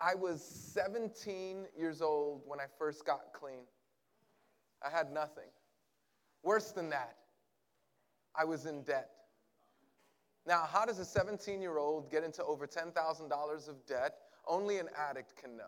[0.00, 3.64] I was 17 years old when I first got clean.
[4.84, 5.50] I had nothing.
[6.42, 7.16] Worse than that,
[8.34, 9.10] I was in debt.
[10.46, 14.14] Now, how does a 17 year old get into over $10,000 of debt?
[14.46, 15.64] Only an addict can know.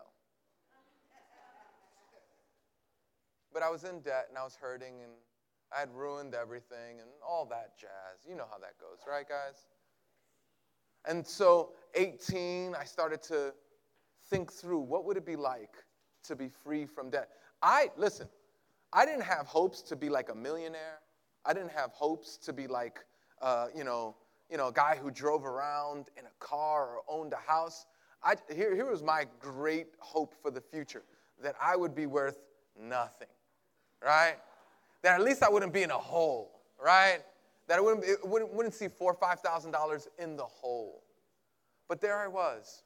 [3.53, 5.11] But I was in debt and I was hurting and
[5.75, 8.25] I had ruined everything and all that jazz.
[8.27, 9.67] You know how that goes, right, guys?
[11.05, 13.53] And so, 18, I started to
[14.33, 15.75] think through what would it be like
[16.23, 17.29] to be free from debt.
[17.61, 18.27] I listen,
[18.91, 21.01] I didn't have hopes to be like a millionaire.
[21.45, 23.05] I didn't have hopes to be like,
[23.43, 24.15] uh, you know,
[24.49, 27.85] you know, a guy who drove around in a car or owned a house.
[28.23, 31.03] I, here, here was my great hope for the future
[31.43, 32.39] that I would be worth
[32.79, 33.27] nothing,
[34.03, 34.37] right?
[35.03, 37.19] That at least I wouldn't be in a hole, right?
[37.67, 41.03] That I wouldn't, wouldn't, wouldn't see four or five thousand dollars in the hole.
[41.87, 42.83] But there I was.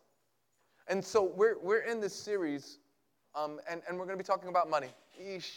[0.87, 2.79] And so we're, we're in this series,
[3.35, 4.89] um, and, and we're going to be talking about money.
[5.21, 5.51] Eesh.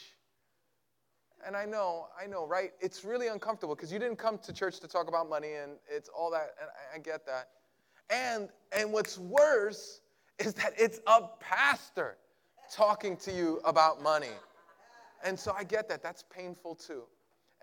[1.46, 2.72] And I know, I know, right?
[2.80, 6.08] It's really uncomfortable because you didn't come to church to talk about money and it's
[6.08, 7.48] all that, and I, I get that.
[8.10, 10.00] And and what's worse
[10.38, 12.16] is that it's a pastor
[12.72, 14.34] talking to you about money.
[15.24, 16.02] And so I get that.
[16.02, 17.04] That's painful too.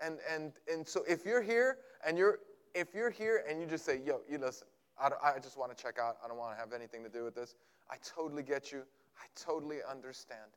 [0.00, 2.38] And and and so if you're here and you're
[2.74, 4.68] if you're here and you just say, "Yo, you listen,
[5.00, 6.16] I, I just want to check out.
[6.24, 7.54] I don't want to have anything to do with this."
[7.90, 8.82] I totally get you.
[9.18, 10.50] I totally understand.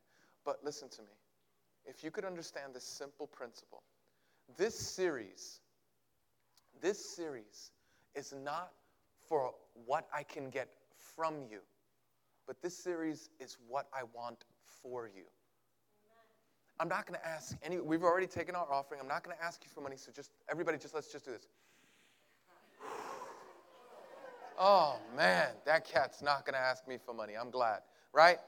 [0.44, 1.14] But listen to me
[1.84, 3.82] if you could understand this simple principle,
[4.56, 5.60] this series,
[6.80, 7.72] this series
[8.14, 8.72] is not
[9.28, 9.52] for
[9.86, 10.68] what I can get
[11.16, 11.60] from you,
[12.46, 14.44] but this series is what I want
[14.82, 15.24] for you.
[16.80, 19.00] I'm not going to ask any, we've already taken our offering.
[19.00, 21.30] I'm not going to ask you for money, so just, everybody, just let's just do
[21.30, 21.46] this.
[24.58, 27.34] Oh man, that cat's not going to ask me for money.
[27.40, 27.80] I'm glad,
[28.12, 28.38] right?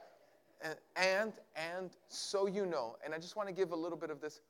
[0.61, 4.09] And, and, and so you know, and I just want to give a little bit
[4.09, 4.41] of this.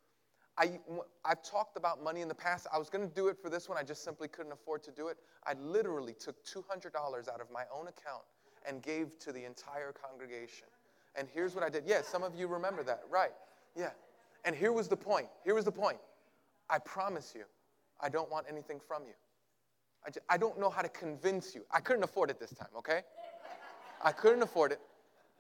[0.58, 0.80] I,
[1.26, 2.68] I've talked about money in the past.
[2.74, 3.78] I was going to do it for this one.
[3.78, 5.18] I just simply couldn't afford to do it.
[5.46, 8.24] I literally took $200 out of my own account
[8.66, 10.68] and gave to the entire congregation.
[11.16, 11.84] And here's what I did.
[11.86, 13.04] Yeah, some of you remember that.
[13.10, 13.32] Right.
[13.76, 13.90] Yeah.
[14.46, 15.28] And here was the point.
[15.44, 15.98] Here was the point.
[16.70, 17.44] I promise you,
[18.00, 19.14] I don't want anything from you.
[20.06, 21.66] I, just, I don't know how to convince you.
[21.72, 23.02] I couldn't afford it this time, okay?
[24.04, 24.80] I couldn't afford it.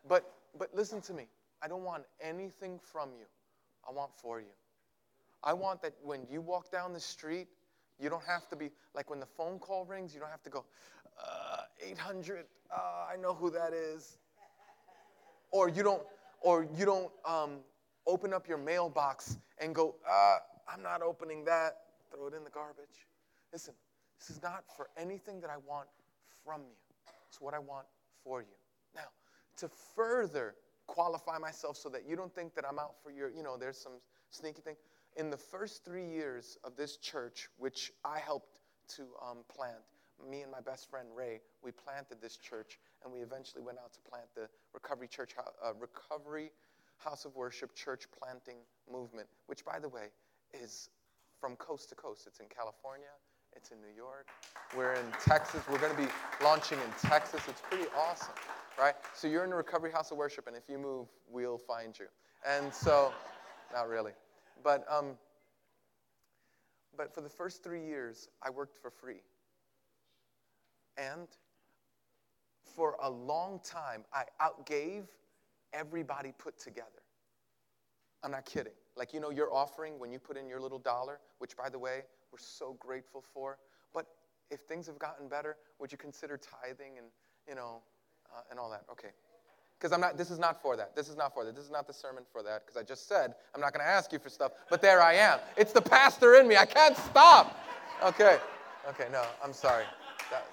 [0.07, 0.25] But
[0.57, 1.27] but listen to me.
[1.61, 3.25] I don't want anything from you.
[3.87, 4.53] I want for you.
[5.43, 7.47] I want that when you walk down the street,
[7.99, 10.49] you don't have to be like when the phone call rings, you don't have to
[10.49, 10.65] go,
[11.23, 12.79] uh, 800, uh,
[13.11, 14.17] I know who that is.
[15.51, 16.01] Or you don't,
[16.41, 17.59] or you don't um,
[18.07, 20.37] open up your mailbox and go, uh,
[20.67, 21.77] I'm not opening that.
[22.11, 23.07] Throw it in the garbage.
[23.53, 23.73] Listen,
[24.19, 25.87] this is not for anything that I want
[26.43, 26.75] from you.
[27.27, 27.85] It's what I want
[28.23, 28.57] for you
[28.95, 29.09] Now,
[29.57, 30.55] to further
[30.87, 33.77] qualify myself so that you don't think that I'm out for your, you know, there's
[33.77, 33.99] some
[34.29, 34.75] sneaky thing.
[35.17, 38.59] In the first three years of this church, which I helped
[38.95, 39.77] to um, plant,
[40.29, 43.93] me and my best friend Ray, we planted this church, and we eventually went out
[43.93, 46.51] to plant the Recovery Church, uh, Recovery
[46.97, 48.57] House of Worship Church Planting
[48.91, 50.07] Movement, which, by the way,
[50.53, 50.89] is
[51.39, 52.27] from coast to coast.
[52.27, 53.11] It's in California,
[53.55, 54.27] it's in New York,
[54.75, 55.61] we're in Texas.
[55.69, 56.09] We're going to be
[56.43, 57.41] launching in Texas.
[57.47, 58.33] It's pretty awesome
[58.77, 58.95] right?
[59.13, 62.07] So you're in a recovery house of worship, and if you move, we'll find you.
[62.47, 63.13] And so,
[63.73, 64.11] not really.
[64.63, 65.17] But, um,
[66.97, 69.21] but for the first three years, I worked for free.
[70.97, 71.27] And
[72.63, 75.05] for a long time, I outgave
[75.73, 76.89] everybody put together.
[78.23, 78.73] I'm not kidding.
[78.95, 81.77] Like, you know, your offering when you put in your little dollar, which, by the
[81.77, 82.03] way,
[82.35, 83.57] we're so grateful for.
[83.93, 84.07] But
[84.51, 87.07] if things have gotten better, would you consider tithing and,
[87.47, 87.81] you know,
[88.35, 88.83] uh, and all that.
[88.91, 89.09] Okay.
[89.77, 90.95] Because I'm not, this is not for that.
[90.95, 91.55] This is not for that.
[91.55, 92.65] This is not the sermon for that.
[92.65, 95.13] Because I just said I'm not going to ask you for stuff, but there I
[95.13, 95.39] am.
[95.55, 96.57] It's the pastor in me.
[96.57, 97.57] I can't stop.
[98.03, 98.37] Okay.
[98.89, 99.85] Okay, no, I'm sorry.
[100.29, 100.45] That,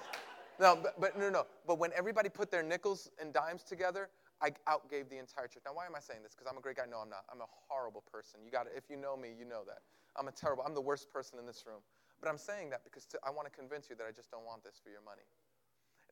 [0.59, 1.45] no, but, but no, no.
[1.67, 4.09] But when everybody put their nickels and dimes together,
[4.41, 5.63] I outgave the entire church.
[5.65, 6.33] Now, why am I saying this?
[6.33, 6.83] Because I'm a great guy?
[6.89, 7.25] No, I'm not.
[7.31, 8.39] I'm a horrible person.
[8.45, 8.73] You got it.
[8.75, 9.81] If you know me, you know that.
[10.17, 11.81] I'm a terrible, I'm the worst person in this room.
[12.21, 14.45] But I'm saying that because to, I want to convince you that I just don't
[14.45, 15.27] want this for your money.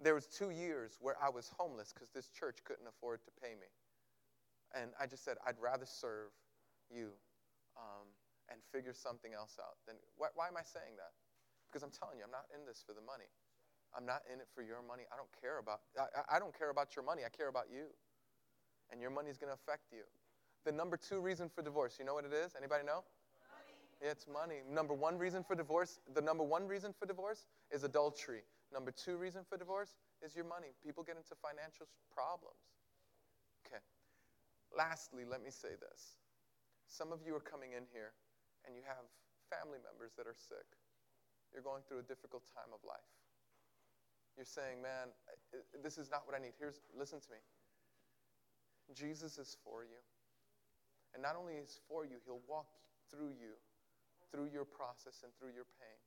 [0.01, 3.53] There was two years where I was homeless because this church couldn't afford to pay
[3.56, 3.69] me.
[4.74, 6.31] And I just said, I'd rather serve
[6.89, 7.15] you
[7.77, 8.07] um,
[8.50, 9.80] and figure something else out.
[9.86, 11.15] Then why, why am I saying that?
[11.69, 13.30] Because I'm telling you, I'm not in this for the money.
[13.95, 15.03] I'm not in it for your money.
[15.12, 17.24] I don't care about I, I don't care about your money.
[17.27, 17.92] I care about you.
[18.92, 20.03] And your money is going to affect you.
[20.65, 22.56] The number two reason for divorce, you know what it is?
[22.56, 23.03] Anybody know?
[24.01, 24.65] It's money.
[24.65, 28.42] Number one reason for divorce, the number one reason for divorce is adultery.
[28.74, 29.94] Number two reason for divorce
[30.25, 30.74] is your money.
[30.83, 32.65] People get into financial problems.
[33.62, 33.77] Okay.
[34.74, 36.18] Lastly, let me say this.
[36.89, 38.18] Some of you are coming in here
[38.65, 39.06] and you have
[39.53, 40.65] family members that are sick.
[41.53, 43.06] You're going through a difficult time of life.
[44.33, 45.13] You're saying, man,
[45.83, 46.56] this is not what I need.
[46.57, 47.38] Here's, listen to me.
[48.95, 50.00] Jesus is for you.
[51.13, 52.71] And not only is for you, he'll walk
[53.12, 53.59] through you,
[54.31, 56.00] through your process and through your pain.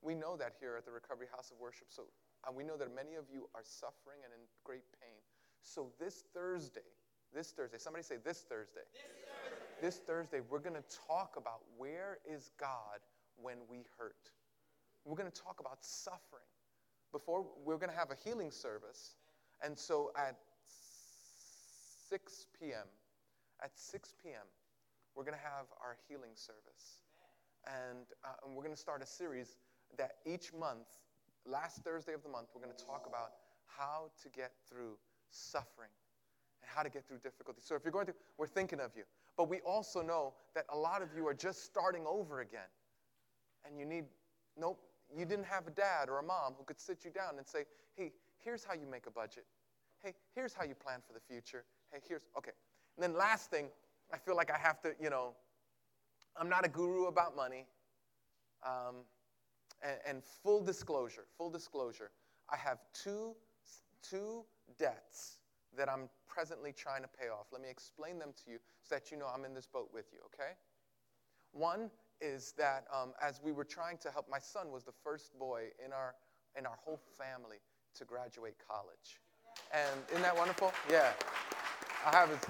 [0.00, 1.88] We know that here at the Recovery House of Worship.
[1.90, 2.04] So
[2.46, 5.20] uh, we know that many of you are suffering and in great pain.
[5.62, 6.88] So this Thursday,
[7.34, 8.88] this Thursday, somebody say this Thursday.
[8.94, 13.04] This Thursday, this Thursday we're going to talk about where is God
[13.36, 14.30] when we hurt.
[15.04, 16.48] We're going to talk about suffering.
[17.12, 19.16] Before, we're going to have a healing service.
[19.62, 20.36] And so at
[22.08, 22.86] 6 p.m.,
[23.62, 24.46] at 6 p.m.,
[25.14, 27.00] we're going to have our healing service.
[27.70, 29.56] And, uh, and we're going to start a series
[29.96, 30.88] that each month,
[31.46, 33.32] last Thursday of the month, we're going to talk about
[33.66, 34.98] how to get through
[35.30, 35.90] suffering
[36.62, 37.60] and how to get through difficulty.
[37.64, 39.04] So if you're going through, we're thinking of you.
[39.36, 42.68] But we also know that a lot of you are just starting over again.
[43.64, 44.04] And you need,
[44.58, 44.80] nope,
[45.16, 47.64] you didn't have a dad or a mom who could sit you down and say,
[47.94, 48.12] hey,
[48.42, 49.44] here's how you make a budget.
[50.02, 51.64] Hey, here's how you plan for the future.
[51.92, 52.52] Hey, here's, okay.
[52.96, 53.68] And then last thing,
[54.12, 55.34] I feel like I have to, you know,
[56.40, 57.66] I'm not a guru about money.
[58.64, 59.04] Um,
[59.82, 62.10] and, and full disclosure, full disclosure,
[62.50, 63.34] I have two,
[64.02, 64.44] two
[64.78, 65.38] debts
[65.76, 67.46] that I'm presently trying to pay off.
[67.52, 70.06] Let me explain them to you so that you know I'm in this boat with
[70.12, 70.52] you, okay?
[71.52, 71.90] One
[72.20, 75.64] is that um, as we were trying to help, my son was the first boy
[75.84, 76.14] in our,
[76.58, 77.58] in our whole family
[77.96, 79.20] to graduate college.
[79.72, 80.72] And isn't that wonderful?
[80.90, 81.12] Yeah.
[82.06, 82.40] I have his,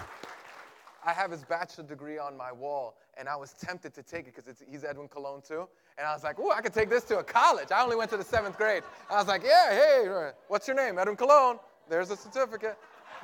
[1.04, 4.34] I have his bachelor degree on my wall, and I was tempted to take it
[4.34, 5.68] because he's Edwin Colón too.
[5.98, 7.70] And I was like, oh, I could take this to a college.
[7.70, 8.82] I only went to the seventh grade.
[9.10, 10.98] I was like, yeah, hey, what's your name?
[10.98, 11.58] Edwin Colón.
[11.88, 12.78] There's a certificate.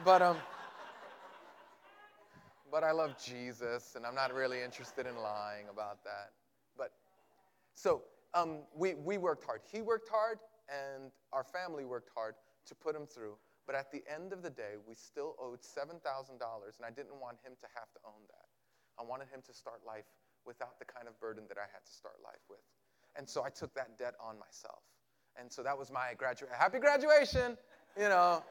[0.04, 0.36] But, um,
[2.70, 6.32] but I love Jesus, and I'm not really interested in lying about that.
[6.76, 6.92] But
[7.74, 8.02] so
[8.34, 9.60] um, we, we worked hard.
[9.70, 10.38] He worked hard,
[10.68, 12.34] and our family worked hard
[12.66, 13.36] to put him through.
[13.66, 17.42] But at the end of the day, we still owed $7,000, and I didn't want
[17.42, 18.46] him to have to own that.
[18.94, 20.06] I wanted him to start life
[20.46, 22.62] without the kind of burden that I had to start life with.
[23.18, 24.86] And so I took that debt on myself.
[25.34, 26.52] And so that was my graduate.
[26.54, 27.58] Happy graduation,
[27.98, 28.42] you know.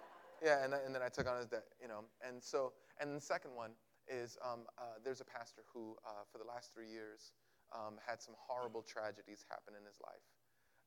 [0.44, 2.03] Yeah, and, and then I took on his debt, you know.
[2.21, 3.71] And so, and the second one
[4.06, 7.33] is um, uh, there's a pastor who, uh, for the last three years,
[7.73, 10.21] um, had some horrible tragedies happen in his life.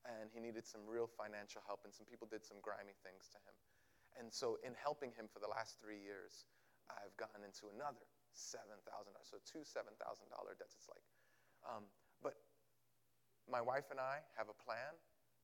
[0.07, 3.39] And he needed some real financial help, and some people did some grimy things to
[3.43, 3.57] him.
[4.19, 6.51] And so, in helping him for the last three years,
[6.91, 8.03] I've gotten into another
[8.35, 8.83] $7,000.
[9.23, 9.95] So, two $7,000
[10.59, 10.75] debts.
[10.75, 11.07] It's like,
[11.63, 11.87] um,
[12.19, 12.35] but
[13.47, 14.99] my wife and I have a plan,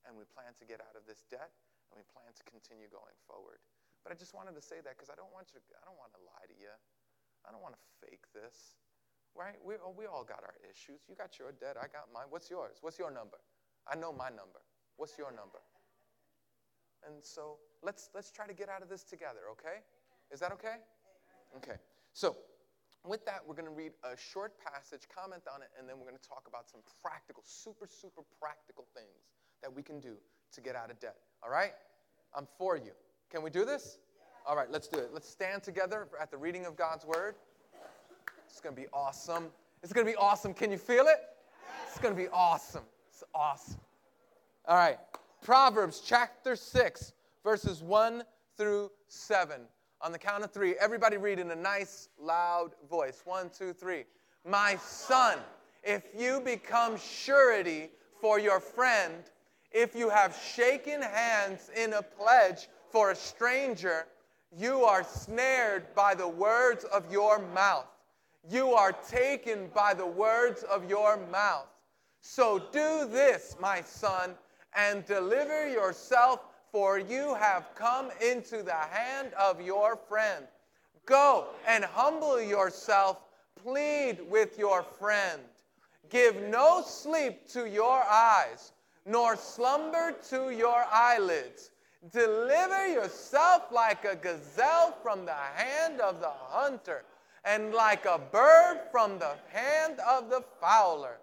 [0.05, 1.55] and we plan to get out of this debt,
[1.89, 3.63] and we plan to continue going forward.
[4.03, 5.49] But I just wanted to say that because I don't want.
[5.55, 6.75] I don't want to lie to you.
[7.49, 8.77] I don't want to fake this,
[9.33, 9.57] right?
[9.65, 11.01] We oh, we all got our issues.
[11.09, 11.81] You got your debt.
[11.81, 12.29] I got mine.
[12.29, 12.85] What's yours?
[12.85, 13.41] What's your number?
[13.89, 14.61] I know my number.
[15.01, 15.65] What's your number?
[17.07, 19.81] And so let's, let's try to get out of this together, okay?
[20.33, 20.77] Is that okay?
[21.57, 21.79] Okay.
[22.13, 22.37] So,
[23.07, 26.09] with that, we're going to read a short passage, comment on it, and then we're
[26.09, 29.29] going to talk about some practical, super, super practical things
[29.63, 30.17] that we can do
[30.53, 31.17] to get out of debt.
[31.43, 31.73] All right?
[32.35, 32.93] I'm for you.
[33.31, 33.99] Can we do this?
[34.47, 35.11] All right, let's do it.
[35.13, 37.35] Let's stand together at the reading of God's word.
[38.47, 39.47] It's going to be awesome.
[39.83, 40.55] It's going to be awesome.
[40.55, 41.19] Can you feel it?
[41.89, 42.85] It's going to be awesome.
[43.09, 43.81] It's awesome.
[44.67, 44.99] All right.
[45.45, 47.13] Proverbs chapter 6,
[47.45, 48.25] verses 1
[48.57, 49.61] through 7.
[50.01, 53.21] On the count of three, everybody read in a nice, loud voice.
[53.27, 54.05] One, two, three.
[54.49, 55.37] My son,
[55.83, 57.91] if you become surety
[58.23, 59.23] for your friend,
[59.71, 64.07] if you have shaken hands in a pledge for a stranger,
[64.51, 67.87] you are snared by the words of your mouth.
[68.49, 71.69] You are taken by the words of your mouth.
[72.23, 74.37] So do this, my son,
[74.75, 76.41] and deliver yourself,
[76.73, 80.45] for you have come into the hand of your friend.
[81.07, 83.19] Go and humble yourself,
[83.63, 85.41] plead with your friend.
[86.11, 88.73] Give no sleep to your eyes,
[89.07, 91.71] nor slumber to your eyelids.
[92.13, 97.05] Deliver yourself like a gazelle from the hand of the hunter,
[97.45, 101.19] and like a bird from the hand of the fowler.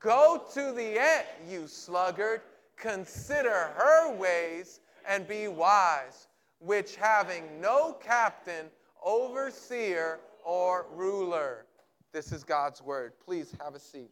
[0.00, 2.42] Go to the ant, you sluggard
[2.80, 6.28] Consider her ways and be wise,
[6.60, 8.66] which having no captain,
[9.04, 11.66] overseer, or ruler.
[12.12, 13.12] This is God's word.
[13.24, 14.10] Please have a seat.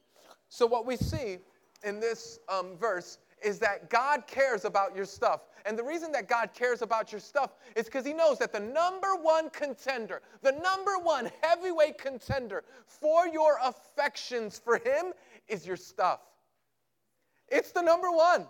[0.48, 1.38] So, what we see
[1.84, 5.42] in this um, verse is that God cares about your stuff.
[5.64, 8.60] And the reason that God cares about your stuff is because He knows that the
[8.60, 15.12] number one contender, the number one heavyweight contender for your affections for Him
[15.48, 16.20] is your stuff.
[17.48, 18.46] It's the number one.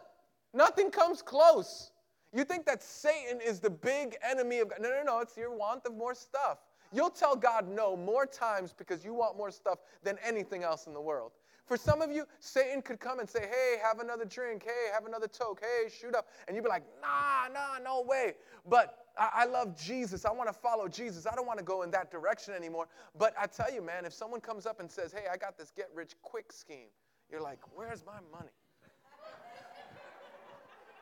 [0.53, 1.91] Nothing comes close.
[2.33, 4.79] You think that Satan is the big enemy of God.
[4.81, 5.19] No, no, no.
[5.21, 6.59] It's your want of more stuff.
[6.93, 10.95] You'll tell God no more times because you want more stuff than anything else in
[10.95, 11.33] the world.
[11.67, 14.63] For some of you, Satan could come and say, hey, have another drink.
[14.65, 15.61] Hey, have another toke.
[15.61, 16.29] Hey, shoot up.
[16.47, 18.35] And you'd be like, nah, nah, no way.
[18.69, 20.25] But I, I love Jesus.
[20.25, 21.27] I want to follow Jesus.
[21.27, 22.87] I don't want to go in that direction anymore.
[23.19, 25.73] But I tell you, man, if someone comes up and says, hey, I got this
[25.77, 26.89] get rich quick scheme,
[27.31, 28.53] you're like, where's my money?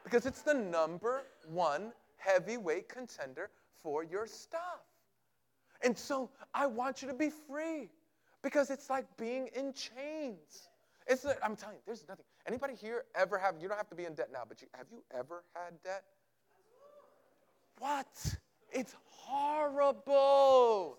[0.05, 3.51] Because it's the number one heavyweight contender
[3.83, 4.83] for your stuff.
[5.83, 7.91] And so I want you to be free
[8.43, 10.69] because it's like being in chains.
[11.07, 12.25] It's I'm telling you, there's nothing.
[12.47, 14.87] Anybody here ever have, you don't have to be in debt now, but you, have
[14.91, 16.05] you ever had debt?
[17.79, 18.37] What?
[18.73, 20.99] It's horrible.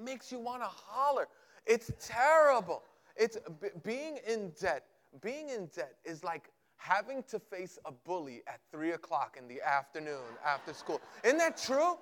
[0.00, 1.26] Makes you want to holler.
[1.66, 2.82] It's terrible.
[3.16, 4.84] It's b- being in debt.
[5.20, 9.60] Being in debt is like having to face a bully at three o'clock in the
[9.60, 11.00] afternoon after school.
[11.22, 11.98] Isn't that true?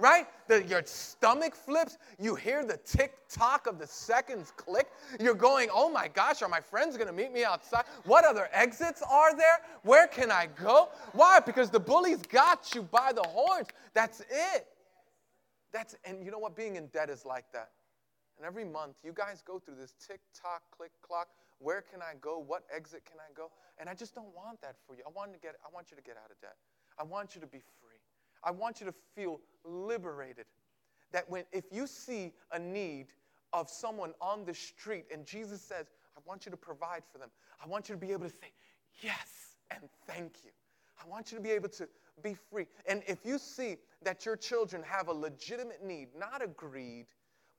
[0.00, 0.26] right?
[0.48, 1.98] The, your stomach flips.
[2.18, 4.88] You hear the tick tock of the seconds click.
[5.20, 7.84] You're going, oh my gosh, are my friends going to meet me outside?
[8.04, 9.60] What other exits are there?
[9.82, 10.88] Where can I go?
[11.12, 11.40] Why?
[11.40, 13.68] Because the bullies got you by the horns.
[13.94, 14.66] That's it.
[15.72, 16.56] That's and you know what?
[16.56, 17.70] Being in debt is like that.
[18.38, 21.28] And every month, you guys go through this tick tock, click clock.
[21.60, 22.42] Where can I go?
[22.44, 23.50] What exit can I go?
[23.78, 25.02] And I just don't want that for you.
[25.06, 25.56] I want to get.
[25.64, 26.56] I want you to get out of debt.
[26.98, 28.00] I want you to be free.
[28.42, 30.46] I want you to feel liberated.
[31.12, 33.08] That when, if you see a need
[33.52, 35.86] of someone on the street and Jesus says,
[36.16, 37.30] I want you to provide for them,
[37.62, 38.52] I want you to be able to say,
[39.02, 40.50] Yes, and thank you.
[41.02, 41.88] I want you to be able to
[42.22, 42.66] be free.
[42.86, 47.06] And if you see that your children have a legitimate need, not a greed,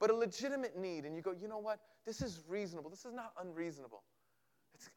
[0.02, 1.80] but a legitimate need, and you go, you know what?
[2.08, 2.90] This is reasonable.
[2.90, 4.02] This is not unreasonable.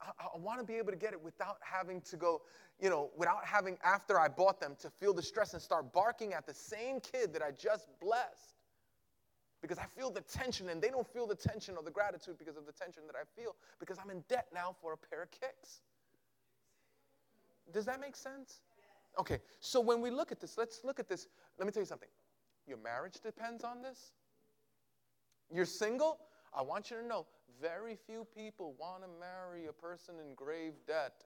[0.00, 2.40] I, I want to be able to get it without having to go,
[2.80, 6.32] you know, without having, after I bought them, to feel the stress and start barking
[6.32, 8.54] at the same kid that I just blessed.
[9.60, 12.56] Because I feel the tension and they don't feel the tension or the gratitude because
[12.56, 15.30] of the tension that I feel because I'm in debt now for a pair of
[15.30, 15.80] kicks.
[17.72, 18.60] Does that make sense?
[19.18, 21.28] Okay, so when we look at this, let's look at this.
[21.58, 22.10] Let me tell you something.
[22.66, 24.12] Your marriage depends on this.
[25.52, 26.18] You're single?
[26.56, 27.26] I want you to know
[27.60, 31.24] very few people want to marry a person in grave debt.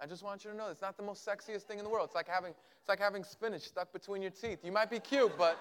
[0.00, 2.06] I just want you to know it's not the most sexiest thing in the world.
[2.06, 4.58] It's like having it's like having spinach stuck between your teeth.
[4.62, 5.58] You might be cute, but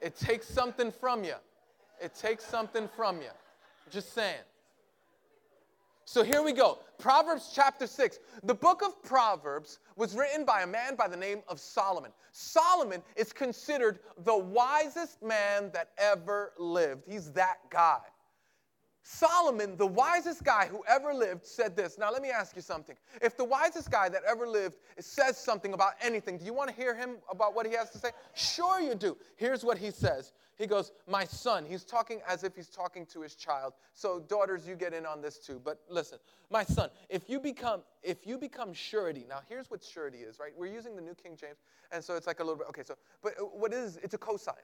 [0.00, 1.34] it takes something from you.
[2.00, 3.30] It takes something from you.
[3.90, 4.42] Just saying.
[6.12, 6.80] So here we go.
[6.98, 8.18] Proverbs chapter 6.
[8.42, 12.10] The book of Proverbs was written by a man by the name of Solomon.
[12.32, 17.04] Solomon is considered the wisest man that ever lived.
[17.08, 18.00] He's that guy.
[19.04, 21.98] Solomon, the wisest guy who ever lived, said this.
[21.98, 22.96] Now, let me ask you something.
[23.20, 26.76] If the wisest guy that ever lived says something about anything, do you want to
[26.76, 28.10] hear him about what he has to say?
[28.34, 29.16] Sure, you do.
[29.36, 31.64] Here's what he says He goes, My son.
[31.68, 33.72] He's talking as if he's talking to his child.
[33.92, 35.60] So, daughters, you get in on this too.
[35.64, 36.18] But listen,
[36.48, 40.52] my son, if you become if you become surety, now here's what surety is, right?
[40.56, 41.58] We're using the New King James,
[41.90, 44.18] and so it's like a little bit, okay, so, but uh, what is, it's a
[44.18, 44.54] cosign.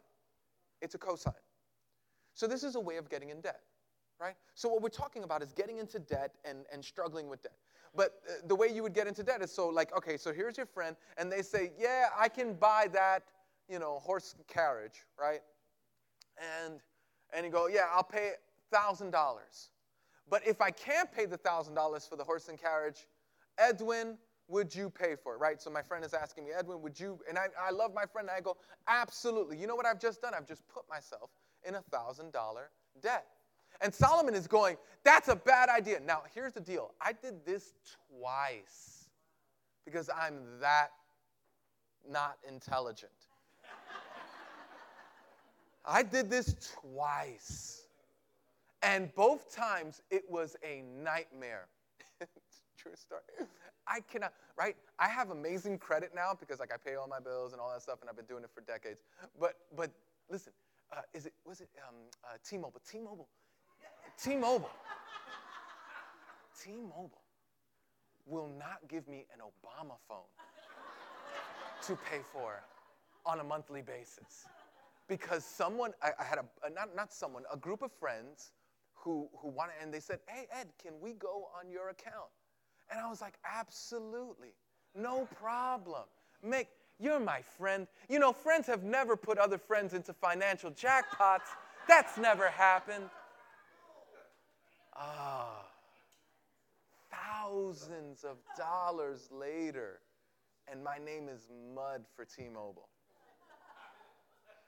[0.80, 1.34] It's a cosign.
[2.34, 3.62] So, this is a way of getting in debt
[4.20, 4.34] right?
[4.54, 7.56] So what we're talking about is getting into debt and, and struggling with debt.
[7.94, 10.56] But uh, the way you would get into debt is so like, okay, so here's
[10.56, 13.22] your friend, and they say, yeah, I can buy that,
[13.68, 15.40] you know, horse carriage, right?
[16.64, 16.80] And
[17.34, 18.32] and you go, yeah, I'll pay
[18.72, 19.70] thousand dollars.
[20.30, 23.06] But if I can't pay the thousand dollars for the horse and carriage,
[23.58, 25.60] Edwin, would you pay for it, right?
[25.60, 27.18] So my friend is asking me, Edwin, would you?
[27.28, 28.56] And I, I love my friend, and I go,
[28.86, 29.58] absolutely.
[29.58, 30.32] You know what I've just done?
[30.34, 31.30] I've just put myself
[31.66, 32.70] in a thousand dollar
[33.02, 33.26] debt.
[33.80, 36.00] And Solomon is going, That's a bad idea.
[36.00, 37.74] Now, here's the deal I did this
[38.10, 39.10] twice
[39.84, 40.90] because I'm that
[42.10, 43.12] not intelligent.
[45.84, 47.86] I did this twice.
[48.82, 51.66] And both times it was a nightmare.
[52.76, 53.22] True story.
[53.86, 54.76] I cannot, right?
[54.98, 57.82] I have amazing credit now because like I pay all my bills and all that
[57.82, 59.02] stuff and I've been doing it for decades.
[59.40, 59.90] But but
[60.30, 60.52] listen,
[60.92, 61.94] uh, is it was it um,
[62.24, 62.80] uh, T-Mobile?
[62.88, 63.28] T-Mobile
[64.22, 64.70] T Mobile.
[66.60, 67.22] T Mobile
[68.26, 70.18] will not give me an Obama phone
[71.82, 72.62] to pay for
[73.24, 74.46] on a monthly basis.
[75.08, 78.52] Because someone, I, I had a, uh, not, not someone, a group of friends
[78.94, 82.28] who, who wanted, and they said, hey, Ed, can we go on your account?
[82.90, 84.48] And I was like, Absolutely.
[84.94, 86.04] No problem.
[86.42, 87.86] Make you're my friend.
[88.08, 91.46] You know, friends have never put other friends into financial jackpots.
[91.86, 93.04] That's never happened.
[94.98, 95.64] Ah,
[97.10, 100.00] thousands of dollars later,
[100.70, 102.88] and my name is Mud for T Mobile.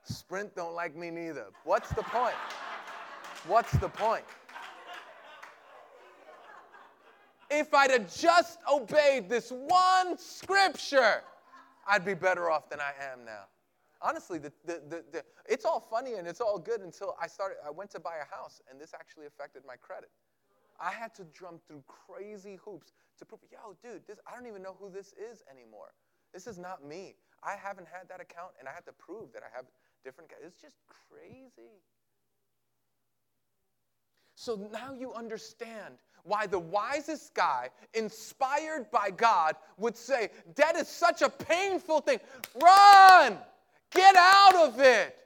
[0.04, 1.46] Sprint don't like me neither.
[1.64, 2.34] What's the point?
[3.46, 4.24] What's the point?
[7.50, 11.22] If I'd have just obeyed this one scripture,
[11.88, 13.46] I'd be better off than I am now.
[14.02, 17.58] Honestly, the, the, the, the, it's all funny and it's all good until I started.
[17.66, 20.10] I went to buy a house, and this actually affected my credit.
[20.80, 24.62] I had to jump through crazy hoops to prove, yo, dude, this, I don't even
[24.62, 25.92] know who this is anymore.
[26.32, 27.16] This is not me.
[27.42, 29.66] I haven't had that account, and I had to prove that I have
[30.02, 30.30] different.
[30.42, 30.76] It's just
[31.10, 31.70] crazy.
[34.34, 40.88] So now you understand why the wisest guy, inspired by God, would say, Debt is
[40.88, 42.20] such a painful thing.
[42.60, 43.38] Run!
[43.90, 45.16] Get out of it!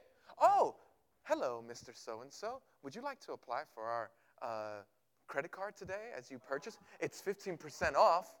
[0.41, 0.75] Oh,
[1.23, 1.89] hello, Mr.
[1.93, 2.61] So and so.
[2.83, 4.09] Would you like to apply for our
[4.41, 4.81] uh,
[5.27, 6.77] credit card today as you purchase?
[6.99, 8.33] It's 15% off.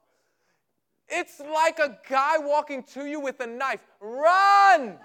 [1.07, 3.81] It's like a guy walking to you with a knife.
[4.01, 4.97] Run!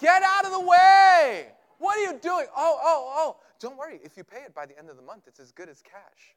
[0.00, 1.46] Get out of the way!
[1.78, 2.46] What are you doing?
[2.56, 3.36] Oh, oh, oh.
[3.60, 4.00] Don't worry.
[4.02, 6.34] If you pay it by the end of the month, it's as good as cash.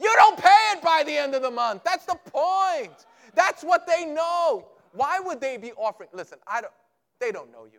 [0.00, 1.84] You don't pay it by the end of the month.
[1.84, 3.06] That's the point.
[3.34, 4.66] That's what they know.
[4.92, 6.10] Why would they be offering?
[6.12, 6.72] Listen, I don't,
[7.20, 7.78] they don't know you.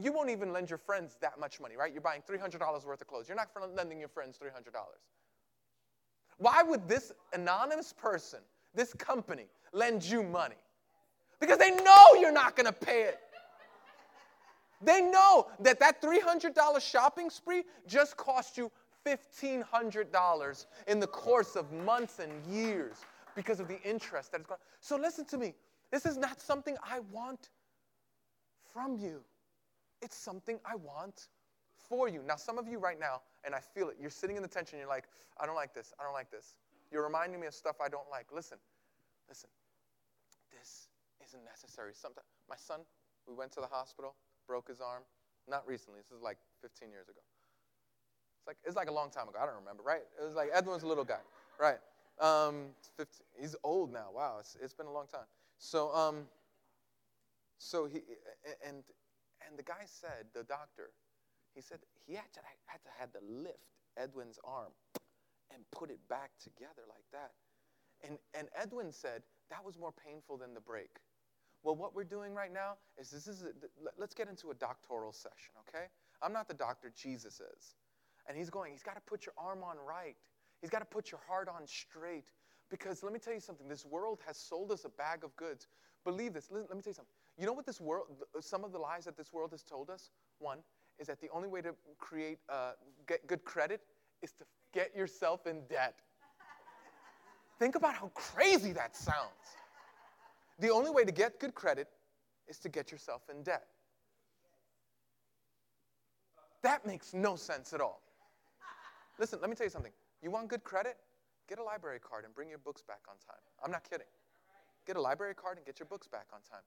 [0.00, 1.92] You won't even lend your friends that much money, right?
[1.92, 3.28] You're buying $300 worth of clothes.
[3.28, 4.74] You're not lending your friends $300.
[6.38, 8.40] Why would this anonymous person,
[8.74, 10.56] this company, lend you money?
[11.40, 13.20] Because they know you're not going to pay it.
[14.82, 18.70] They know that that $300 shopping spree just cost you
[19.06, 22.96] $1,500 in the course of months and years
[23.34, 24.60] because of the interest that is going.
[24.80, 25.54] So listen to me.
[25.90, 27.50] This is not something I want
[28.72, 29.20] from you.
[30.02, 31.28] It's something I want
[31.88, 32.22] for you.
[32.26, 34.78] Now, some of you right now, and I feel it, you're sitting in the tension,
[34.78, 35.04] you're like,
[35.40, 36.54] I don't like this, I don't like this.
[36.90, 38.26] You're reminding me of stuff I don't like.
[38.32, 38.58] Listen,
[39.28, 39.50] listen.
[40.52, 40.88] This
[41.26, 41.92] isn't necessary.
[41.94, 42.80] Sometimes my son,
[43.26, 44.14] we went to the hospital
[44.46, 45.02] broke his arm.
[45.48, 46.00] Not recently.
[46.00, 47.20] This is like 15 years ago.
[48.38, 49.38] It's like it's like a long time ago.
[49.40, 50.02] I don't remember, right?
[50.20, 51.20] It was like Edwin's little guy,
[51.60, 51.78] right?
[52.20, 54.08] Um, 15, he's old now.
[54.14, 55.26] Wow, it's, it's been a long time.
[55.58, 56.26] So um,
[57.58, 58.02] so he
[58.66, 58.82] and
[59.46, 60.90] and the guy said, the doctor,
[61.54, 64.72] he said he had to had to had to lift Edwin's arm
[65.52, 67.32] and put it back together like that.
[68.06, 70.90] And and Edwin said that was more painful than the break.
[71.62, 73.48] Well, what we're doing right now is this is a,
[73.98, 75.86] let's get into a doctoral session, okay?
[76.20, 77.74] I'm not the doctor, Jesus is.
[78.28, 80.16] And he's going, he's got to put your arm on right.
[80.64, 82.24] He's got to put your heart on straight.
[82.70, 85.66] Because let me tell you something, this world has sold us a bag of goods.
[86.06, 86.48] Believe this.
[86.50, 87.12] Let, let me tell you something.
[87.36, 88.06] You know what this world,
[88.40, 90.08] some of the lies that this world has told us?
[90.38, 90.60] One
[90.98, 92.70] is that the only way to create, uh,
[93.06, 93.82] get good credit
[94.22, 95.96] is to get yourself in debt.
[97.58, 99.28] Think about how crazy that sounds.
[100.60, 101.88] The only way to get good credit
[102.48, 103.66] is to get yourself in debt.
[106.62, 108.00] That makes no sense at all.
[109.18, 109.92] Listen, let me tell you something.
[110.24, 110.96] You want good credit?
[111.48, 113.42] Get a library card and bring your books back on time.
[113.62, 114.08] I'm not kidding.
[114.86, 116.64] Get a library card and get your books back on time.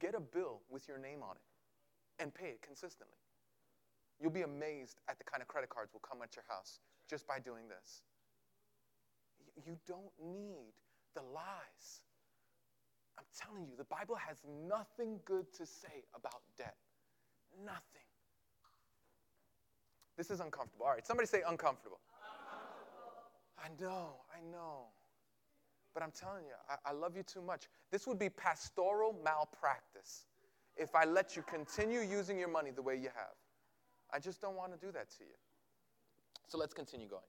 [0.00, 3.20] Get a bill with your name on it and pay it consistently.
[4.18, 7.26] You'll be amazed at the kind of credit cards will come at your house just
[7.28, 8.00] by doing this.
[9.66, 10.72] You don't need
[11.14, 12.00] the lies
[13.20, 16.76] I'm telling you, the Bible has nothing good to say about debt.
[17.64, 18.08] Nothing.
[20.16, 20.86] This is uncomfortable.
[20.86, 22.00] All right, somebody say uncomfortable.
[23.62, 24.86] I know, I know.
[25.92, 27.68] But I'm telling you, I, I love you too much.
[27.90, 30.26] This would be pastoral malpractice
[30.76, 33.34] if I let you continue using your money the way you have.
[34.12, 35.34] I just don't want to do that to you.
[36.46, 37.22] So let's continue going.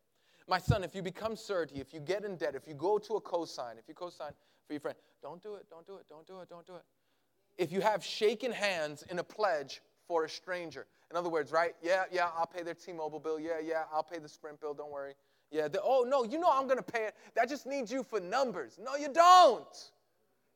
[0.47, 3.13] My son, if you become surety, if you get in debt, if you go to
[3.15, 4.31] a cosign, if you cosign
[4.65, 6.83] for your friend, don't do it, don't do it, don't do it, don't do it.
[7.57, 11.73] If you have shaken hands in a pledge for a stranger, in other words, right?
[11.81, 13.39] Yeah, yeah, I'll pay their T Mobile bill.
[13.39, 15.13] Yeah, yeah, I'll pay the Sprint bill, don't worry.
[15.51, 17.15] Yeah, the, oh, no, you know I'm going to pay it.
[17.35, 18.79] That just needs you for numbers.
[18.81, 19.91] No, you don't.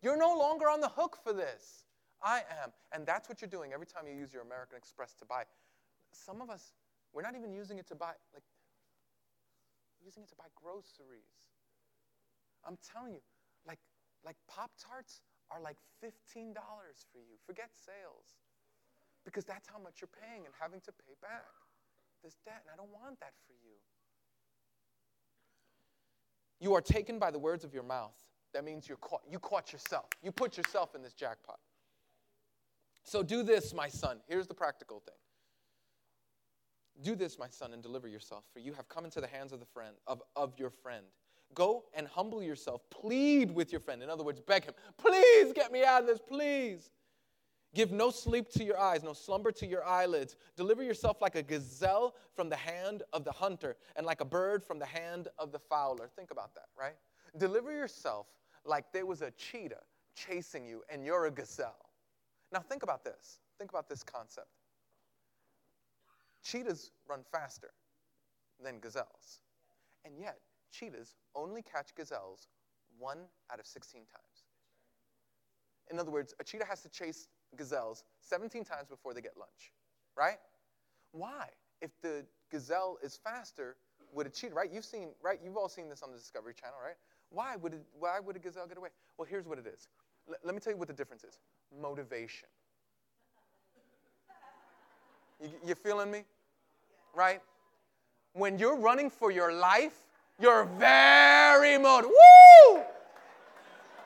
[0.01, 1.83] You're no longer on the hook for this.
[2.23, 2.71] I am.
[2.93, 5.43] And that's what you're doing every time you use your American Express to buy.
[6.13, 6.71] Some of us,
[7.11, 8.43] we're not even using it to buy, like,
[10.03, 11.51] using it to buy groceries.
[12.65, 13.21] I'm telling you,
[13.67, 13.79] like,
[14.23, 16.55] like Pop Tarts are like $15
[17.11, 17.35] for you.
[17.45, 18.39] Forget sales.
[19.25, 21.45] Because that's how much you're paying and having to pay back
[22.23, 22.61] this debt.
[22.63, 23.77] And I don't want that for you.
[26.59, 28.15] You are taken by the words of your mouth.
[28.53, 29.21] That means you're caught.
[29.29, 30.05] You caught yourself.
[30.23, 31.59] You put yourself in this jackpot.
[33.03, 34.19] So do this, my son.
[34.27, 35.15] Here's the practical thing.
[37.03, 39.59] Do this, my son, and deliver yourself, for you have come into the hands of
[39.59, 41.05] the friend of, of your friend.
[41.53, 42.81] Go and humble yourself.
[42.89, 44.01] Plead with your friend.
[44.01, 46.89] In other words, beg him, please get me out of this, please.
[47.75, 50.37] Give no sleep to your eyes, no slumber to your eyelids.
[50.55, 54.63] Deliver yourself like a gazelle from the hand of the hunter, and like a bird
[54.63, 56.09] from the hand of the fowler.
[56.15, 56.95] Think about that, right?
[57.37, 58.27] Deliver yourself
[58.63, 59.81] like there was a cheetah
[60.15, 61.89] chasing you, and you're a gazelle.
[62.53, 63.39] Now, think about this.
[63.57, 64.47] Think about this concept.
[66.43, 67.71] Cheetahs run faster
[68.63, 69.41] than gazelles.
[70.05, 70.39] And yet,
[70.71, 72.47] cheetahs only catch gazelles
[72.97, 73.19] one
[73.51, 74.45] out of 16 times.
[75.91, 79.73] In other words, a cheetah has to chase gazelles 17 times before they get lunch,
[80.15, 80.37] right?
[81.11, 81.47] Why?
[81.81, 83.75] If the gazelle is faster,
[84.13, 84.71] would a cheetah, right?
[84.71, 85.39] You've seen, right?
[85.43, 86.95] You've all seen this on the Discovery Channel, right?
[87.29, 88.89] Why would, it, why would a gazelle get away?
[89.17, 89.87] Well, here's what it is.
[90.29, 91.39] L- let me tell you what the difference is
[91.81, 92.47] motivation.
[95.41, 96.23] You, you feeling me?
[97.13, 97.41] Right?
[98.33, 99.97] When you're running for your life,
[100.39, 102.11] you're very motivated.
[102.71, 102.83] Woo!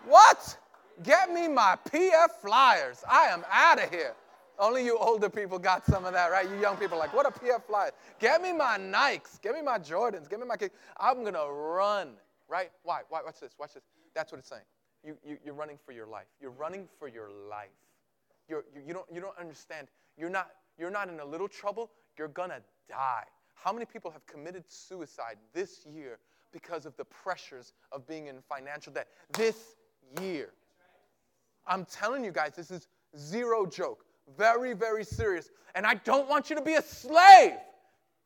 [0.05, 0.57] What?
[1.03, 3.03] Get me my PF flyers.
[3.09, 4.15] I am out of here.
[4.59, 6.47] Only you older people got some of that, right?
[6.49, 7.91] You young people like, what a PF flyer?
[8.19, 9.41] Get me my Nikes.
[9.41, 10.29] Get me my Jordans.
[10.29, 10.73] Get me my kick.
[10.97, 12.09] I'm going to run,
[12.49, 12.69] right?
[12.83, 13.01] Why?
[13.07, 13.21] Why?
[13.23, 13.53] Watch this.
[13.57, 13.83] Watch this.
[14.13, 14.63] That's what it's saying.
[15.05, 16.25] You, you, you're running for your life.
[16.41, 17.69] You're running for your life.
[18.49, 19.87] You're, you, you, don't, you don't understand.
[20.17, 21.89] You're not, you're not in a little trouble.
[22.17, 23.23] You're going to die.
[23.55, 26.19] How many people have committed suicide this year
[26.51, 29.07] because of the pressures of being in financial debt?
[29.33, 29.75] This
[30.21, 30.49] year.
[31.69, 34.03] I'm telling you guys, this is zero joke.
[34.37, 35.49] Very, very serious.
[35.75, 37.53] And I don't want you to be a slave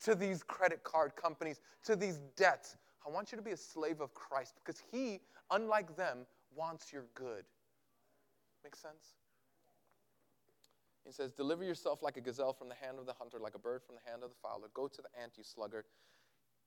[0.05, 2.77] to these credit card companies, to these debts.
[3.05, 5.19] I want you to be a slave of Christ because He,
[5.51, 6.25] unlike them,
[6.55, 7.43] wants your good.
[8.63, 9.15] Make sense?
[11.05, 13.59] He says, Deliver yourself like a gazelle from the hand of the hunter, like a
[13.59, 14.69] bird from the hand of the fowler.
[14.73, 15.85] Go to the ant, you sluggard,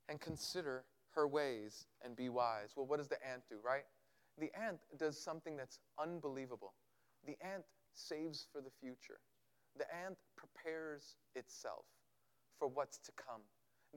[0.09, 0.83] and consider
[1.15, 2.73] her ways and be wise.
[2.75, 3.83] Well, what does the ant do, right?
[4.39, 6.73] The ant does something that's unbelievable.
[7.25, 9.19] The ant saves for the future.
[9.77, 11.85] The ant prepares itself
[12.59, 13.41] for what's to come.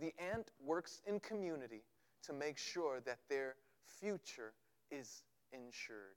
[0.00, 1.82] The ant works in community
[2.24, 3.56] to make sure that their
[4.00, 4.52] future
[4.90, 5.22] is
[5.52, 6.16] insured.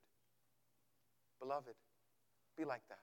[1.40, 1.74] Beloved,
[2.56, 2.98] be like that.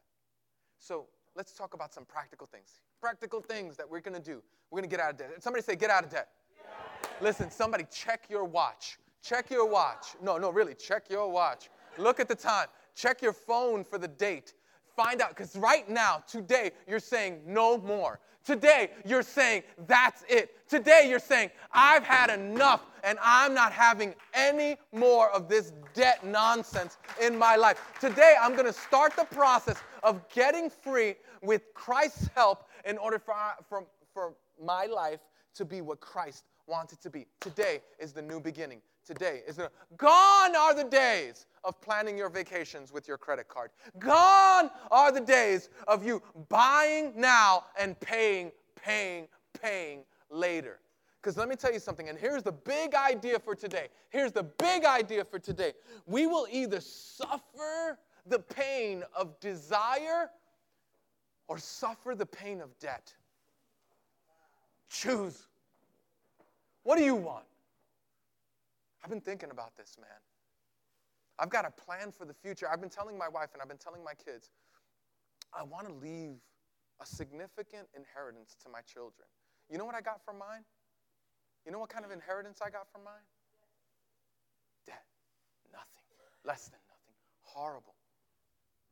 [0.79, 2.81] So let's talk about some practical things.
[2.99, 4.41] Practical things that we're going to do.
[4.69, 5.43] We're going to get out of debt.
[5.43, 6.29] Somebody say, get out of debt.
[7.19, 8.97] Listen, somebody check your watch.
[9.21, 10.15] Check your watch.
[10.21, 11.69] No, no, really, check your watch.
[11.97, 12.67] Look at the time.
[12.95, 14.53] Check your phone for the date.
[14.95, 18.19] Find out, because right now, today, you're saying no more.
[18.43, 20.67] Today, you're saying that's it.
[20.67, 26.25] Today, you're saying I've had enough and I'm not having any more of this debt
[26.25, 27.79] nonsense in my life.
[27.99, 33.19] Today, I'm going to start the process of getting free with Christ's help in order
[33.19, 33.35] for,
[33.69, 35.19] for, for my life
[35.53, 37.27] to be what Christ wants it to be.
[37.39, 38.81] Today is the new beginning.
[39.05, 43.71] Today is the gone are the days of planning your vacations with your credit card.
[43.99, 49.27] Gone are the days of you buying now and paying, paying,
[49.59, 50.79] paying later.
[51.21, 53.87] Because let me tell you something, and here's the big idea for today.
[54.09, 55.73] Here's the big idea for today.
[56.07, 60.31] We will either suffer the pain of desire
[61.47, 63.13] or suffer the pain of debt.
[64.89, 65.47] Choose.
[66.83, 67.45] What do you want?
[69.03, 70.09] I've been thinking about this, man.
[71.39, 72.67] I've got a plan for the future.
[72.71, 74.51] I've been telling my wife and I've been telling my kids,
[75.57, 76.37] I want to leave
[77.01, 79.27] a significant inheritance to my children.
[79.69, 80.63] You know what I got from mine?
[81.65, 83.25] You know what kind of inheritance I got from mine?
[84.85, 85.03] Debt.
[85.71, 86.05] Nothing.
[86.45, 87.15] Less than nothing.
[87.41, 87.95] Horrible.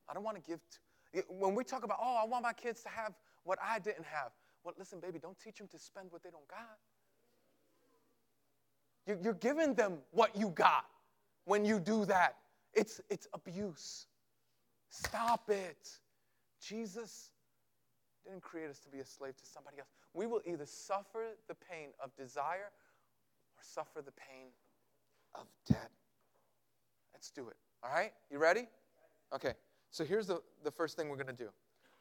[0.10, 1.24] I don't want to give to.
[1.30, 4.32] When we talk about, oh, I want my kids to have what I didn't have.
[4.64, 6.78] Well, listen, baby, don't teach them to spend what they don't got.
[9.22, 10.86] You're giving them what you got
[11.46, 12.36] when you do that.
[12.74, 14.08] It's, it's abuse.
[14.90, 15.90] Stop it.
[16.62, 17.32] Jesus
[18.26, 19.90] didn't create us to be a slave to somebody else.
[20.14, 22.72] We will either suffer the pain of desire
[23.58, 24.48] or suffer the pain
[25.36, 25.92] of debt.
[27.14, 27.56] Let's do it.
[27.84, 28.12] All right?
[28.30, 28.68] You ready?
[29.34, 29.54] Okay.
[29.92, 31.50] So here's the, the first thing we're going to do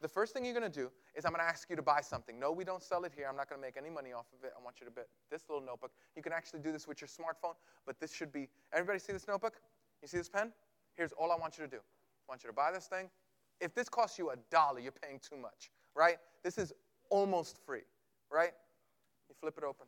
[0.00, 2.00] the first thing you're going to do is I'm going to ask you to buy
[2.00, 2.38] something.
[2.38, 3.26] No, we don't sell it here.
[3.28, 4.52] I'm not going to make any money off of it.
[4.56, 5.92] I want you to bet this little notebook.
[6.14, 7.54] You can actually do this with your smartphone,
[7.86, 8.48] but this should be.
[8.72, 9.60] Everybody see this notebook?
[10.02, 10.52] You see this pen?
[10.94, 11.78] Here's all I want you to do.
[11.78, 13.10] I want you to buy this thing.
[13.60, 16.18] If this costs you a dollar, you're paying too much, right?
[16.44, 16.72] This is
[17.10, 17.82] almost free,
[18.30, 18.52] right?
[19.28, 19.86] You flip it open.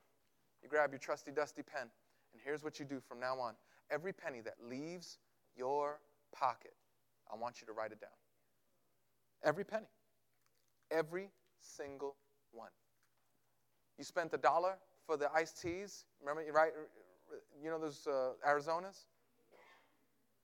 [0.63, 3.55] You grab your trusty, dusty pen, and And here's what you do from now on
[3.91, 5.19] every penny that leaves
[5.57, 6.01] your
[6.33, 6.73] pocket,
[7.31, 8.11] I want you to write it down.
[9.45, 9.87] Every penny.
[10.91, 12.17] Every single
[12.53, 12.71] one.
[13.99, 14.77] You spent a dollar
[15.07, 16.05] for the iced teas.
[16.21, 16.73] Remember, right?
[17.63, 19.05] You know those uh, Arizonas?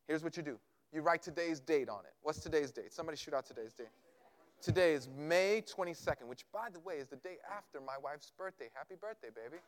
[0.07, 0.59] Here's what you do
[0.93, 2.13] you write today's date on it.
[2.23, 2.93] What's today's date?
[2.93, 3.89] Somebody shoot out today's date.
[4.63, 8.69] Today is May 22nd, which, by the way, is the day after my wife's birthday.
[8.73, 9.61] Happy birthday, baby.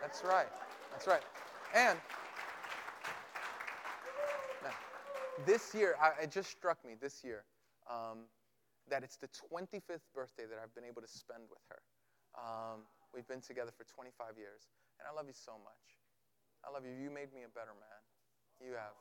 [0.00, 0.46] That's right.
[0.90, 1.20] That's right.
[1.74, 1.98] And
[4.62, 4.70] now,
[5.44, 7.44] this year, I, it just struck me this year
[7.90, 8.20] um,
[8.88, 11.80] that it's the 25th birthday that I've been able to spend with her.
[12.34, 14.68] Um, we've been together for 25 years,
[14.98, 15.84] and I love you so much.
[16.64, 16.92] I love you.
[16.92, 18.00] You made me a better man.
[18.60, 18.94] You have.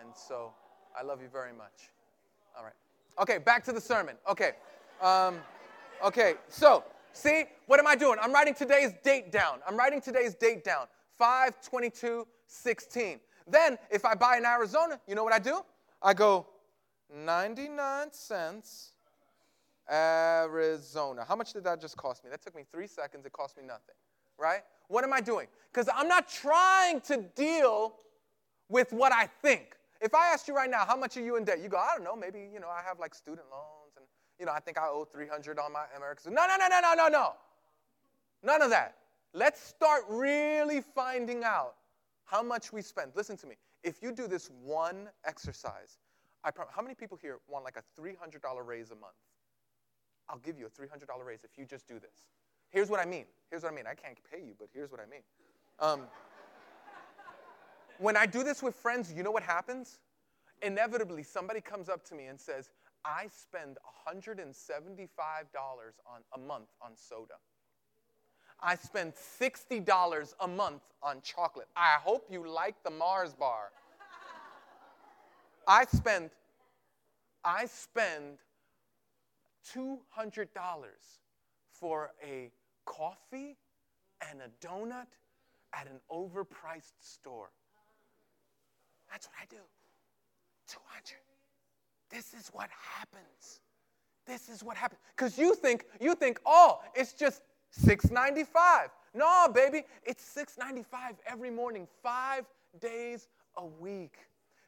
[0.00, 0.52] And so
[0.98, 1.90] I love you very much.
[2.56, 2.74] All right.
[3.18, 4.16] Okay, back to the sermon.
[4.28, 4.52] Okay.
[5.00, 5.38] Um,
[6.04, 8.18] okay, so see, what am I doing?
[8.20, 9.60] I'm writing today's date down.
[9.66, 10.86] I'm writing today's date down
[11.16, 13.20] 5 22 16.
[13.48, 15.60] Then, if I buy in Arizona, you know what I do?
[16.02, 16.46] I go
[17.14, 18.92] 99 cents
[19.90, 21.24] Arizona.
[21.26, 22.30] How much did that just cost me?
[22.30, 23.24] That took me three seconds.
[23.26, 23.94] It cost me nothing,
[24.38, 24.60] right?
[24.88, 25.46] What am I doing?
[25.72, 27.96] Because I'm not trying to deal
[28.68, 29.76] with what I think.
[30.00, 31.60] If I asked you right now, how much are you in debt?
[31.62, 34.06] You go, I don't know, maybe, you know, I have like student loans and,
[34.38, 36.34] you know, I think I owe 300 on my American.
[36.34, 37.32] No, no, no, no, no, no, no.
[38.42, 38.96] None of that.
[39.32, 41.74] Let's start really finding out
[42.24, 43.12] how much we spend.
[43.14, 43.56] Listen to me.
[43.82, 45.98] If you do this one exercise,
[46.44, 49.14] I promise, how many people here want like a $300 raise a month?
[50.28, 52.24] I'll give you a $300 raise if you just do this.
[52.70, 53.26] Here's what I mean.
[53.50, 53.86] Here's what I mean.
[53.86, 55.22] I can't pay you, but here's what I mean.
[55.78, 56.02] Um,
[57.98, 59.98] when I do this with friends, you know what happens?
[60.62, 62.70] Inevitably, somebody comes up to me and says,
[63.04, 67.34] I spend $175 on a month on soda.
[68.60, 71.68] I spend $60 a month on chocolate.
[71.76, 73.70] I hope you like the Mars bar.
[75.68, 76.30] I spend
[77.44, 78.38] I spend
[79.74, 80.48] $200
[81.70, 82.50] for a
[82.84, 83.56] coffee
[84.30, 85.06] and a donut
[85.72, 87.50] at an overpriced store.
[89.10, 89.62] That's what I do.
[90.68, 91.16] 200.
[92.10, 93.60] This is what happens.
[94.26, 95.00] This is what happens.
[95.16, 98.90] Because you think, you think, oh, it's just 695.
[99.14, 102.44] No, baby, it's 695 every morning, five
[102.80, 104.16] days a week.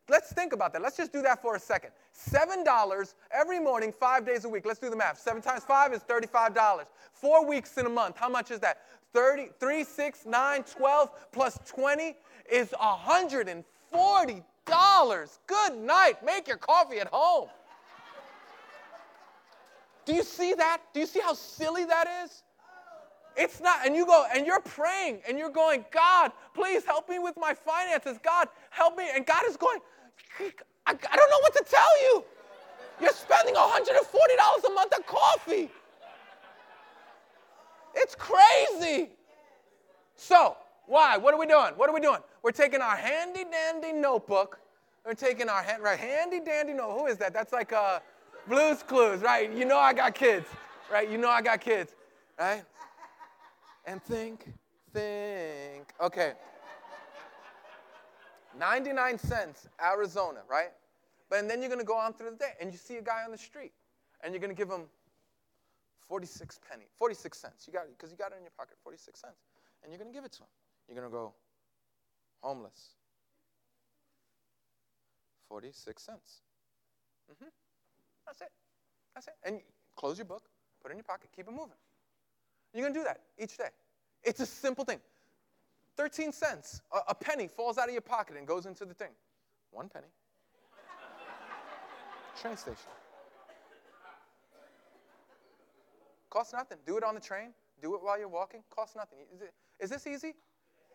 [0.09, 0.83] Let's think about that.
[0.83, 1.91] Let's just do that for a second.
[2.17, 4.65] $7 every morning, five days a week.
[4.65, 5.19] Let's do the math.
[5.19, 6.85] Seven times five is $35.
[7.13, 8.17] Four weeks in a month.
[8.17, 8.79] How much is that?
[9.13, 12.17] 30, 3, 6, 9, 12 plus 20
[12.51, 15.39] is 140 dollars.
[15.47, 16.25] Good night.
[16.25, 17.49] Make your coffee at home.
[20.05, 20.83] Do you see that?
[20.95, 22.43] Do you see how silly that is?
[23.37, 27.21] It's not, and you go, and you're praying, and you're going, God, please help me
[27.21, 28.19] with my finances.
[28.21, 29.05] God, help me.
[29.15, 29.79] And God is going,
[30.41, 32.25] I, I don't know what to tell you.
[33.01, 35.71] You're spending $140 a month on coffee.
[37.95, 39.11] It's crazy.
[40.17, 41.17] So, why?
[41.17, 41.73] What are we doing?
[41.77, 42.21] What are we doing?
[42.43, 44.59] We're taking our handy dandy notebook.
[45.05, 45.99] We're taking our hand, right?
[45.99, 46.99] Handy dandy note.
[46.99, 47.33] Who is that?
[47.33, 48.01] That's like uh,
[48.49, 49.53] Blues Clues, right?
[49.53, 50.47] You know I got kids,
[50.91, 51.09] right?
[51.09, 51.95] You know I got kids,
[52.39, 52.65] right?
[53.87, 54.53] And think,
[54.93, 55.89] think.
[56.01, 56.33] Okay.
[58.59, 60.73] 99 cents, Arizona, right?
[61.31, 63.03] But and then you're going to go on through the day and you see a
[63.03, 63.73] guy on the street
[64.23, 64.87] and you're going to give him
[66.09, 67.65] 46 penny, 46 cents.
[67.67, 69.45] You got it because you got it in your pocket, 46 cents.
[69.83, 70.49] And you're going to give it to him.
[70.89, 71.35] You're going to go
[72.41, 72.95] homeless.
[75.49, 76.41] 46 cents.
[77.31, 77.49] Mm-hmm.
[78.27, 78.51] That's it.
[79.15, 79.35] That's it.
[79.45, 79.61] And
[79.97, 80.45] close your book,
[80.83, 81.77] put it in your pocket, keep it moving.
[82.75, 83.71] You're going to do that each day.
[84.23, 85.01] It's a simple thing.
[85.99, 89.11] 13 cents, a, a penny falls out of your pocket and goes into the thing.
[89.73, 90.07] One penny.
[92.41, 92.77] train station.
[96.31, 96.79] Costs nothing.
[96.87, 97.53] Do it on the train.
[97.83, 98.61] Do it while you're walking.
[98.75, 99.19] Costs nothing.
[99.35, 100.35] Is, it, is this easy?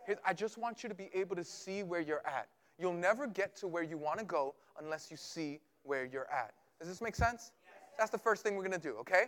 [0.07, 2.47] Here, I just want you to be able to see where you're at.
[2.79, 6.53] You'll never get to where you want to go unless you see where you're at.
[6.79, 7.51] Does this make sense?
[7.65, 7.73] Yes.
[7.99, 9.25] That's the first thing we're going to do, okay?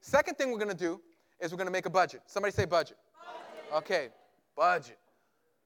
[0.00, 1.00] Second thing we're going to do
[1.40, 2.22] is we're going to make a budget.
[2.26, 2.96] Somebody say budget.
[3.72, 3.84] budget.
[3.84, 4.08] Okay,
[4.56, 4.98] budget.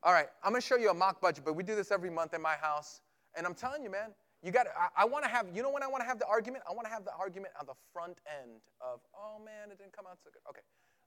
[0.03, 2.33] All right, I'm to show you a mock budget, but we do this every month
[2.33, 3.03] in my house.
[3.37, 4.67] And I'm telling you, man, you got.
[4.77, 5.47] I, I want to have.
[5.55, 6.65] You know when I want to have the argument?
[6.69, 9.93] I want to have the argument on the front end of, oh man, it didn't
[9.93, 10.41] come out so good.
[10.49, 10.63] Okay,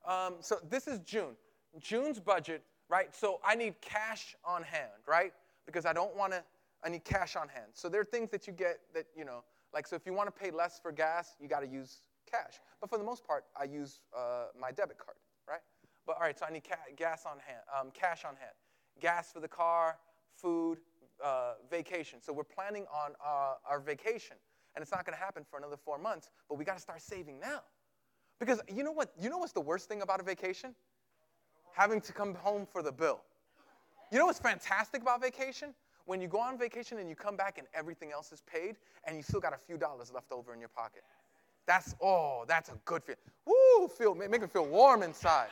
[0.08, 1.36] um, so this is June.
[1.80, 3.14] June's budget, right?
[3.16, 5.34] So I need cash on hand, right?
[5.66, 6.44] Because I don't want to.
[6.84, 7.68] I need cash on hand.
[7.74, 10.34] So there are things that you get that you know, like so if you want
[10.34, 12.60] to pay less for gas, you got to use cash.
[12.80, 15.18] But for the most part, I use uh, my debit card,
[15.50, 15.62] right?
[16.06, 18.54] But all right, so I need ca- gas on hand, um, cash on hand.
[19.00, 19.98] Gas for the car,
[20.36, 20.80] food,
[21.24, 22.20] uh, vacation.
[22.22, 24.38] So we're planning on uh, our vacation.
[24.76, 27.02] And it's not going to happen for another four months, but we got to start
[27.02, 27.62] saving now.
[28.40, 29.14] Because you know what?
[29.20, 30.74] You know what's the worst thing about a vacation?
[31.74, 33.22] Having to come home for the bill.
[34.12, 35.74] You know what's fantastic about vacation?
[36.06, 38.76] When you go on vacation and you come back and everything else is paid
[39.06, 41.04] and you still got a few dollars left over in your pocket.
[41.66, 43.20] That's, oh, that's a good feeling.
[43.46, 45.48] Woo, feel, make me feel warm inside.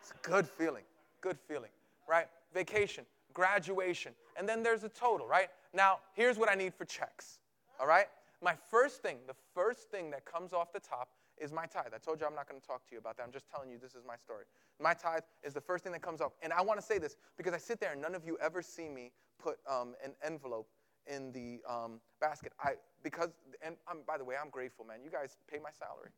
[0.00, 0.84] It's a good feeling,
[1.20, 1.70] good feeling,
[2.08, 2.26] right?
[2.54, 5.48] Vacation, graduation, and then there's a total, right?
[5.72, 7.38] Now, here's what I need for checks,
[7.80, 8.06] all right?
[8.42, 11.92] My first thing, the first thing that comes off the top is my tithe.
[11.94, 13.22] I told you I'm not going to talk to you about that.
[13.22, 14.44] I'm just telling you this is my story.
[14.80, 16.34] My tithe is the first thing that comes up.
[16.42, 18.62] And I want to say this because I sit there and none of you ever
[18.62, 19.12] see me
[19.42, 20.68] put um, an envelope
[21.06, 22.52] in the um, basket.
[22.60, 23.30] I because
[23.64, 24.98] and I'm, by the way, I'm grateful, man.
[25.04, 26.10] You guys pay my salary.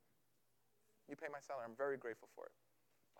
[1.08, 1.64] You pay my salary.
[1.68, 2.52] I'm very grateful for it.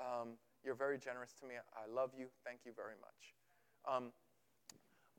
[0.01, 1.55] Um, you're very generous to me.
[1.57, 2.27] I love you.
[2.45, 3.35] Thank you very much.
[3.87, 4.13] Um,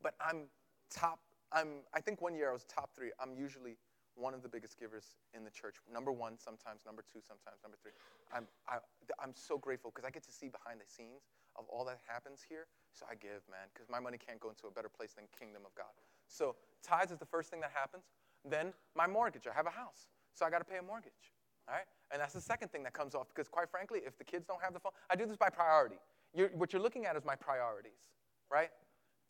[0.02, 0.46] but I'm
[0.90, 1.20] top.
[1.52, 1.86] I'm.
[1.94, 3.10] I think one year I was top three.
[3.20, 3.78] I'm usually
[4.16, 5.76] one of the biggest givers in the church.
[5.92, 7.92] Number one, sometimes number two, sometimes number three.
[8.32, 8.80] I'm, I,
[9.22, 12.40] am so grateful because I get to see behind the scenes of all that happens
[12.40, 12.66] here.
[12.96, 15.68] So I give, man, because my money can't go into a better place than kingdom
[15.68, 15.92] of God.
[16.28, 18.08] So tithes is the first thing that happens.
[18.40, 19.44] Then my mortgage.
[19.44, 21.36] I have a house, so I got to pay a mortgage.
[21.68, 24.24] All right, and that's the second thing that comes off because, quite frankly, if the
[24.24, 25.96] kids don't have the phone, I do this by priority.
[26.34, 28.10] You're, what you're looking at is my priorities,
[28.50, 28.70] right?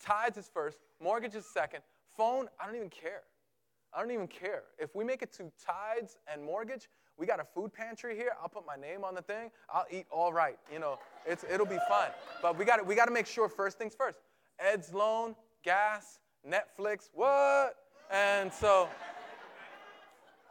[0.01, 1.81] Tithes is first, mortgage is second,
[2.17, 2.49] phone.
[2.61, 3.23] I don't even care.
[3.95, 4.65] I don't even care.
[4.79, 8.33] If we make it to tithes and mortgage, we got a food pantry here.
[8.43, 9.51] I'll put my name on the thing.
[9.73, 10.59] I'll eat all right.
[10.71, 12.11] You know, it's, it'll be fun.
[12.43, 14.19] But we got we got to make sure first things first.
[14.59, 15.35] Ed's loan,
[15.65, 17.77] gas, Netflix, what?
[18.11, 18.89] And so,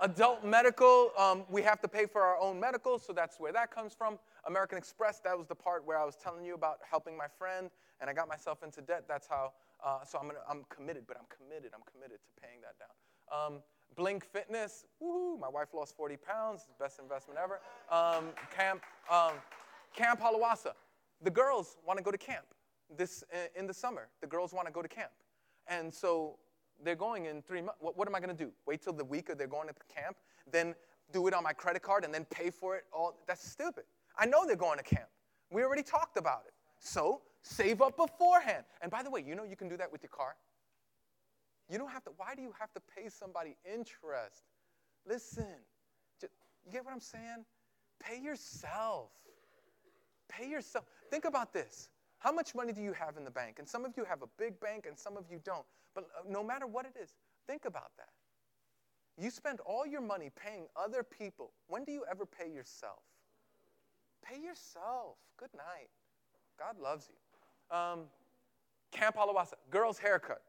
[0.02, 3.74] adult medical, um, we have to pay for our own medical, so that's where that
[3.74, 4.20] comes from.
[4.48, 7.70] American Express, that was the part where I was telling you about helping my friend,
[8.02, 9.06] and I got myself into debt.
[9.08, 9.54] That's how.
[9.86, 11.72] Uh, so I'm, gonna, I'm committed, but I'm committed.
[11.76, 13.56] I'm committed to paying that down.
[13.56, 13.62] Um,
[13.96, 17.60] Blink Fitness, woohoo, my wife lost 40 pounds, best investment ever.
[17.92, 18.82] Um, camp,
[19.12, 19.34] um,
[19.94, 20.72] camp Halawasa.
[21.22, 22.46] The girls want to go to camp
[22.98, 23.24] this
[23.56, 24.08] in the summer.
[24.22, 25.12] The girls want to go to camp.
[25.68, 26.38] And so
[26.84, 27.80] they're going in three months.
[27.80, 28.52] What, what am I going to do?
[28.66, 30.18] Wait till the week or they're going to camp,
[30.52, 30.76] then
[31.12, 33.18] do it on my credit card and then pay for it all?
[33.28, 33.84] That's stupid.
[34.18, 35.10] I know they're going to camp.
[35.52, 36.54] We already talked about it.
[36.80, 38.66] So save up beforehand.
[38.82, 40.36] And by the way, you know you can do that with your car.
[41.70, 44.44] You don't have to, why do you have to pay somebody interest?
[45.08, 45.46] Listen,
[46.22, 47.46] you get what I'm saying?
[48.00, 49.10] Pay yourself.
[50.30, 50.86] Pay yourself.
[51.10, 51.90] Think about this.
[52.20, 53.58] How much money do you have in the bank?
[53.60, 55.66] And some of you have a big bank and some of you don't.
[55.96, 57.16] But uh, no matter what it is,
[57.48, 58.10] think about that.
[59.18, 61.54] You spend all your money paying other people.
[61.68, 63.00] When do you ever pay yourself?
[64.24, 65.16] Pay yourself.
[65.38, 65.88] Good night.
[66.60, 67.76] God loves you.
[67.76, 68.02] Um,
[68.92, 70.42] Camp Halawasa, girls' haircut.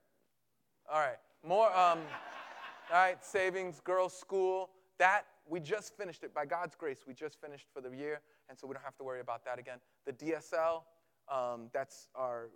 [0.92, 1.18] All right.
[1.44, 2.00] More, um,
[2.92, 4.70] all right, savings, girls' school.
[4.98, 6.34] That, we just finished it.
[6.34, 9.04] By God's grace, we just finished for the year, and so we don't have to
[9.04, 9.78] worry about that again.
[10.06, 10.82] The DSL,
[11.30, 12.48] um, that's our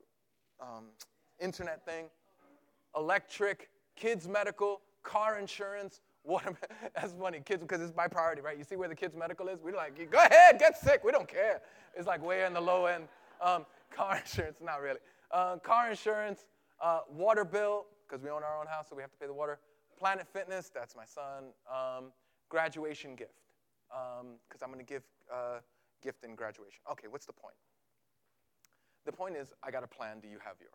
[0.60, 0.86] um,
[1.40, 2.06] internet thing.
[2.96, 6.56] Electric, kids' medical, car insurance, water.
[6.94, 8.58] That's funny, kids, because it's my priority, right?
[8.58, 9.60] You see where the kids' medical is?
[9.62, 11.02] We're like, go ahead, get sick.
[11.04, 11.60] We don't care.
[11.94, 13.04] It's like way in the low end.
[13.40, 15.00] Um, car insurance, not really.
[15.30, 16.46] Uh, car insurance,
[16.80, 19.34] uh, water bill, because we own our own house, so we have to pay the
[19.34, 19.58] water.
[19.98, 21.52] Planet Fitness, that's my son.
[21.70, 22.12] Um,
[22.48, 23.42] graduation gift,
[23.88, 25.58] because um, I'm going to give uh,
[26.02, 26.80] gift in graduation.
[26.90, 27.54] Okay, what's the point?
[29.06, 30.20] The point is, I got a plan.
[30.20, 30.72] Do you have yours?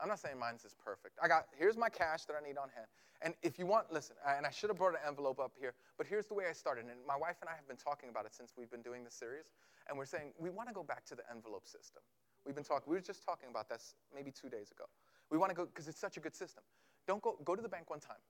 [0.00, 1.18] I'm not saying mine's is perfect.
[1.22, 2.86] I got here's my cash that I need on hand.
[3.20, 6.06] And if you want, listen, and I should have brought an envelope up here, but
[6.06, 6.84] here's the way I started.
[6.84, 9.14] And my wife and I have been talking about it since we've been doing this
[9.14, 9.50] series.
[9.88, 12.02] And we're saying we want to go back to the envelope system.
[12.46, 14.84] We've been talking, we were just talking about this maybe two days ago.
[15.30, 16.62] We want to go because it's such a good system.
[17.06, 18.22] Don't go, go to the bank one time.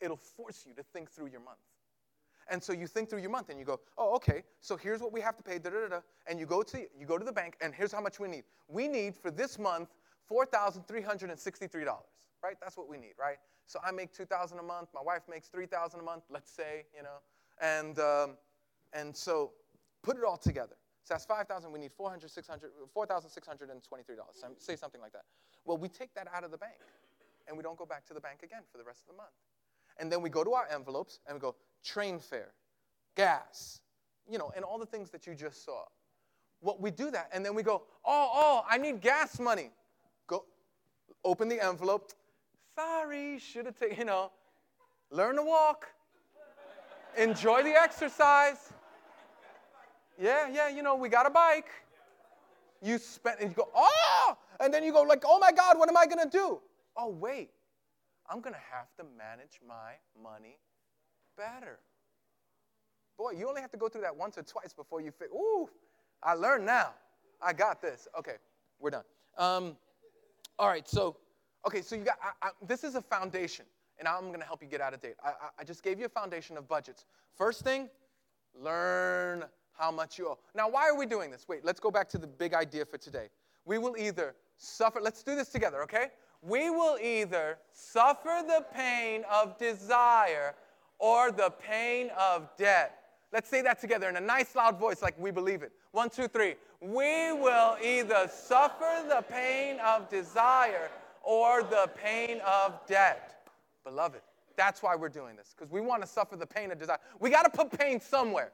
[0.00, 1.58] It'll force you to think through your month.
[2.48, 5.12] And so you think through your month and you go, oh, okay, so here's what
[5.12, 6.00] we have to pay, da da da.
[6.26, 8.44] And you go to you go to the bank and here's how much we need.
[8.66, 9.90] We need for this month
[10.30, 11.86] $4,363,
[12.42, 12.56] right?
[12.60, 13.36] That's what we need, right?
[13.66, 17.02] So I make 2000 a month, my wife makes 3000 a month, let's say, you
[17.02, 17.18] know.
[17.60, 18.36] And um,
[18.92, 19.52] and so
[20.02, 20.76] put it all together.
[21.04, 24.58] So that's 5,000, we need 400, 600, $4,623.
[24.58, 25.24] Say something like that.
[25.64, 26.74] Well, we take that out of the bank
[27.48, 29.30] and we don't go back to the bank again for the rest of the month.
[29.98, 32.52] And then we go to our envelopes and we go train fare,
[33.16, 33.80] gas,
[34.28, 35.84] you know, and all the things that you just saw.
[36.60, 39.70] What we do that, and then we go, oh, oh, I need gas money.
[41.24, 42.12] Open the envelope.
[42.74, 44.30] Sorry, should have taken, you know,
[45.10, 45.86] learn to walk,
[47.16, 48.72] enjoy the exercise.
[50.18, 51.68] Yeah, yeah, you know, we got a bike.
[52.82, 55.88] You spent, and you go, oh, And then you go like, oh my God, what
[55.88, 56.60] am I to do?
[56.96, 57.50] Oh, wait,
[58.28, 60.58] I'm to have to manage my money
[61.36, 61.78] better.
[63.18, 65.68] Boy, you only have to go through that once or twice before you figure, ooh,
[66.22, 66.94] I learned now.
[67.42, 68.06] I got this.
[68.18, 68.36] Okay,
[68.78, 69.04] we're done.
[69.38, 69.76] Um,
[70.60, 71.16] all right, so,
[71.66, 73.64] okay, so you got, I, I, this is a foundation,
[73.98, 75.14] and I'm going to help you get out of date.
[75.24, 77.06] I, I just gave you a foundation of budgets.
[77.34, 77.88] First thing,
[78.54, 80.38] learn how much you owe.
[80.54, 81.46] Now, why are we doing this?
[81.48, 83.28] Wait, let's go back to the big idea for today.
[83.64, 86.08] We will either suffer, let's do this together, okay?
[86.42, 90.54] We will either suffer the pain of desire
[90.98, 92.99] or the pain of debt.
[93.32, 95.72] Let's say that together in a nice loud voice like we believe it.
[95.92, 96.56] One, two, three.
[96.80, 100.90] We will either suffer the pain of desire
[101.22, 103.48] or the pain of debt.
[103.84, 104.20] Beloved,
[104.56, 106.98] that's why we're doing this, because we want to suffer the pain of desire.
[107.20, 108.52] We got to put pain somewhere.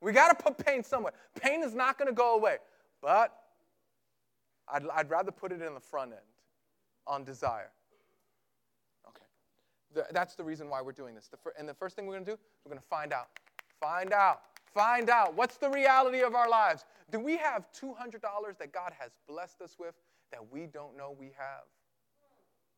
[0.00, 1.12] We got to put pain somewhere.
[1.40, 2.56] Pain is not going to go away,
[3.00, 3.32] but
[4.68, 6.20] I'd, I'd rather put it in the front end
[7.06, 7.70] on desire.
[9.08, 9.24] Okay.
[9.94, 11.28] The, that's the reason why we're doing this.
[11.28, 13.28] The fir- and the first thing we're going to do, we're going to find out.
[13.82, 14.42] Find out.
[14.72, 15.34] Find out.
[15.36, 16.84] What's the reality of our lives?
[17.10, 18.22] Do we have $200
[18.58, 19.96] that God has blessed us with
[20.30, 21.66] that we don't know we have?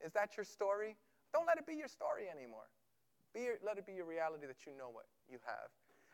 [0.04, 0.96] Is that your story?
[1.32, 2.70] Don't let it be your story anymore.
[3.34, 5.68] Be your, let it be your reality that you know what you have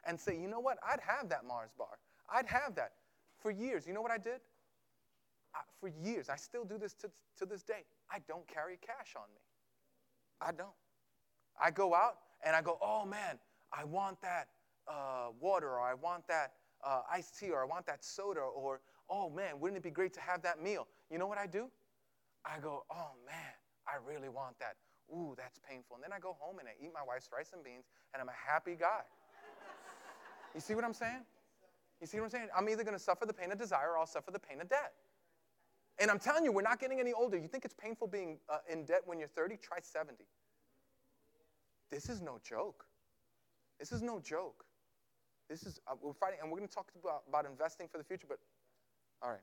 [0.07, 0.79] and say, you know what?
[0.83, 1.99] I'd have that Mars bar.
[2.33, 2.93] I'd have that.
[3.39, 4.41] For years, you know what I did?
[5.55, 7.85] I, for years, I still do this to, to this day.
[8.11, 9.41] I don't carry cash on me.
[10.41, 10.75] I don't.
[11.63, 13.39] I go out and I go, oh man,
[13.73, 14.49] I want that
[14.91, 16.53] uh, water, or I want that
[16.85, 20.13] uh, iced tea, or I want that soda, or oh man, wouldn't it be great
[20.15, 20.89] to have that meal?
[21.11, 21.71] You know what I do?
[22.45, 23.55] I go, oh man,
[23.87, 24.77] I really want that.
[25.13, 25.97] Ooh, that's painful.
[25.97, 28.29] And then I go home and I eat my wife's rice and beans, and I'm
[28.29, 29.03] a happy guy.
[30.55, 31.23] You see what I'm saying?
[32.01, 32.49] You see what I'm saying?
[32.57, 34.69] I'm either going to suffer the pain of desire or I'll suffer the pain of
[34.69, 34.93] debt.
[35.99, 37.37] And I'm telling you, we're not getting any older.
[37.37, 39.59] You think it's painful being uh, in debt when you're 30?
[39.59, 40.25] Try 70.
[41.91, 42.87] This is no joke.
[43.79, 44.65] This is no joke.
[45.51, 48.05] This is, uh, we're fighting, and we're going to talk about, about investing for the
[48.05, 48.39] future, but
[49.21, 49.41] all right.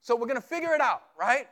[0.00, 1.46] So we're going to figure it out, right?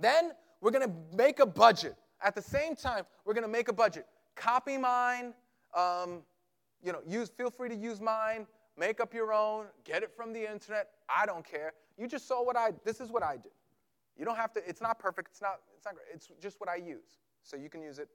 [0.00, 0.30] Then
[0.60, 1.96] we're going to make a budget.
[2.22, 4.06] At the same time, we're going to make a budget.
[4.36, 5.34] Copy mine,
[5.76, 6.22] um,
[6.82, 8.46] you know, use, feel free to use mine,
[8.78, 10.90] make up your own, get it from the internet.
[11.08, 11.72] I don't care.
[11.98, 13.50] You just saw what I, this is what I do.
[14.16, 16.68] You don't have to, it's not perfect, it's not, it's not great, it's just what
[16.68, 17.18] I use.
[17.42, 18.08] So you can use it.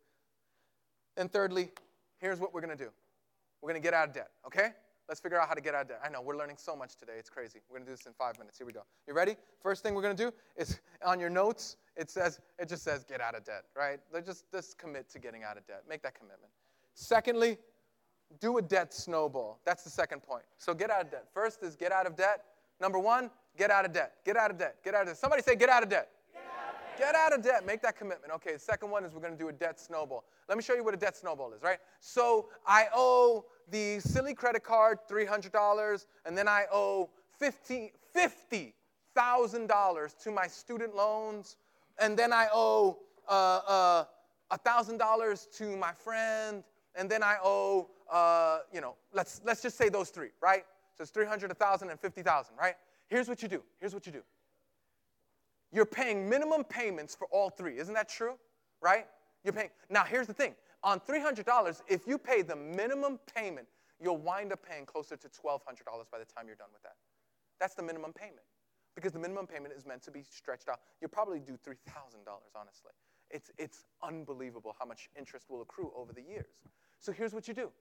[1.18, 1.70] And thirdly,
[2.20, 2.90] here's what we're gonna do.
[3.62, 4.70] We're gonna get out of debt, okay?
[5.08, 6.02] Let's figure out how to get out of debt.
[6.04, 7.60] I know, we're learning so much today, it's crazy.
[7.70, 8.58] We're gonna do this in five minutes.
[8.58, 8.84] Here we go.
[9.08, 9.36] You ready?
[9.62, 13.20] First thing we're gonna do is on your notes, it says, it just says get
[13.20, 14.00] out of debt, right?
[14.14, 15.84] Let Just, just commit to getting out of debt.
[15.90, 16.52] Make that commitment.
[16.94, 17.58] Secondly,
[18.40, 19.60] do a debt snowball.
[19.66, 20.44] That's the second point.
[20.58, 21.26] So get out of debt.
[21.34, 22.44] First is get out of debt.
[22.80, 24.14] Number one, get out of debt.
[24.26, 24.76] Get out of debt.
[24.84, 25.18] Get out of debt.
[25.18, 26.10] Somebody say, get out of debt.
[27.00, 27.66] Get out of debt.
[27.66, 28.34] Make that commitment.
[28.34, 30.26] Okay, the second one is we're going to do a debt snowball.
[30.48, 31.80] Let me show you what a debt snowball is, right?
[32.02, 37.10] So I owe the silly credit card $300, and then I owe
[37.42, 37.92] $50,000
[39.16, 41.58] $50, to my student loans,
[42.00, 42.98] and then I owe
[43.28, 44.04] uh,
[44.52, 46.64] uh, $1,000 to my friend,
[46.96, 50.66] and then I owe uh, you know, let's, let's just say those three, right?
[50.98, 52.74] So it's 300, 1,000, and 50,000, right?
[53.08, 53.64] Here's what you do.
[53.80, 54.22] Here's what you do.
[55.72, 57.78] You're paying minimum payments for all three.
[57.78, 58.36] Isn't that true?
[58.82, 59.06] Right?
[59.44, 59.70] You're paying.
[59.90, 60.56] Now, here's the thing.
[60.84, 63.68] On $300, if you pay the minimum payment,
[64.02, 65.60] you'll wind up paying closer to $1,200
[66.12, 66.96] by the time you're done with that.
[67.60, 68.46] That's the minimum payment.
[68.96, 70.80] Because the minimum payment is meant to be stretched out.
[71.02, 71.76] You'll probably do $3,000,
[72.56, 72.92] honestly.
[73.30, 76.58] It's, it's unbelievable how much interest will accrue over the years.
[77.00, 77.72] So here's what you do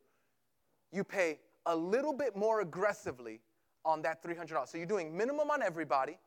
[0.91, 3.41] you pay a little bit more aggressively
[3.85, 4.69] on that $300.
[4.69, 6.19] So you're doing minimum on everybody,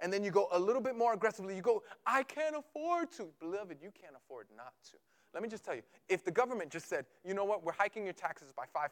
[0.00, 1.56] and then you go a little bit more aggressively.
[1.56, 3.28] You go, I can't afford to.
[3.40, 4.96] Beloved, you can't afford not to.
[5.34, 8.04] Let me just tell you if the government just said, you know what, we're hiking
[8.04, 8.88] your taxes by 5%,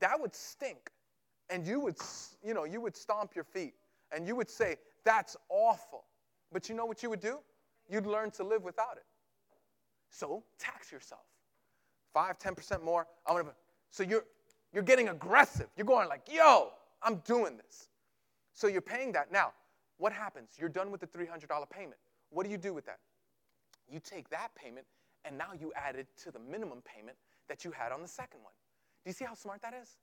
[0.00, 0.90] that would stink.
[1.48, 1.96] And you would,
[2.44, 3.74] you know, you would stomp your feet
[4.12, 6.04] and you would say, that's awful.
[6.52, 7.38] But you know what you would do?
[7.88, 9.04] You'd learn to live without it.
[10.10, 11.22] So tax yourself.
[12.14, 13.06] 5, 10% more.
[13.26, 13.54] I'm gonna
[13.90, 14.24] so you're,
[14.72, 15.68] you're getting aggressive.
[15.76, 16.70] You're going like, yo,
[17.02, 17.88] I'm doing this.
[18.56, 19.30] So you're paying that.
[19.30, 19.52] Now,
[19.98, 20.52] what happens?
[20.58, 22.00] You're done with the $300 payment.
[22.30, 22.98] What do you do with that?
[23.88, 24.86] You take that payment
[25.24, 28.40] and now you add it to the minimum payment that you had on the second
[28.42, 28.52] one.
[29.04, 29.98] Do you see how smart that is?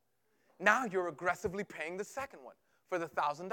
[0.60, 2.54] Now you're aggressively paying the second one
[2.90, 3.52] for the $1,000.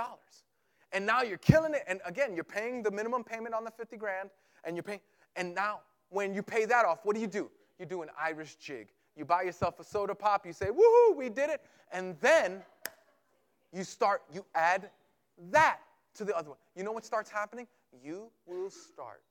[0.92, 1.82] And now you're killing it.
[1.88, 4.28] And again, you're paying the minimum payment on the 50 grand
[4.64, 5.00] and you're paying.
[5.34, 5.80] And now
[6.10, 7.50] when you pay that off, what do you do?
[7.78, 8.88] You do an Irish jig.
[9.16, 11.62] You buy yourself a soda pop, you say, woohoo, we did it.
[11.92, 12.62] And then
[13.72, 14.90] you start, you add
[15.50, 15.78] that
[16.14, 16.58] to the other one.
[16.76, 17.66] You know what starts happening?
[18.04, 19.22] You will start.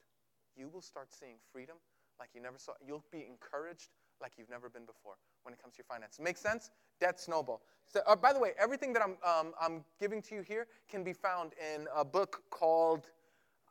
[0.55, 1.77] You will start seeing freedom
[2.19, 2.73] like you never saw.
[2.85, 3.89] You'll be encouraged
[4.21, 6.19] like you've never been before when it comes to your finances.
[6.19, 6.71] Make sense?
[6.99, 7.61] Debt snowball.
[7.87, 11.03] So, uh, by the way, everything that I'm, um, I'm giving to you here can
[11.03, 13.05] be found in a book called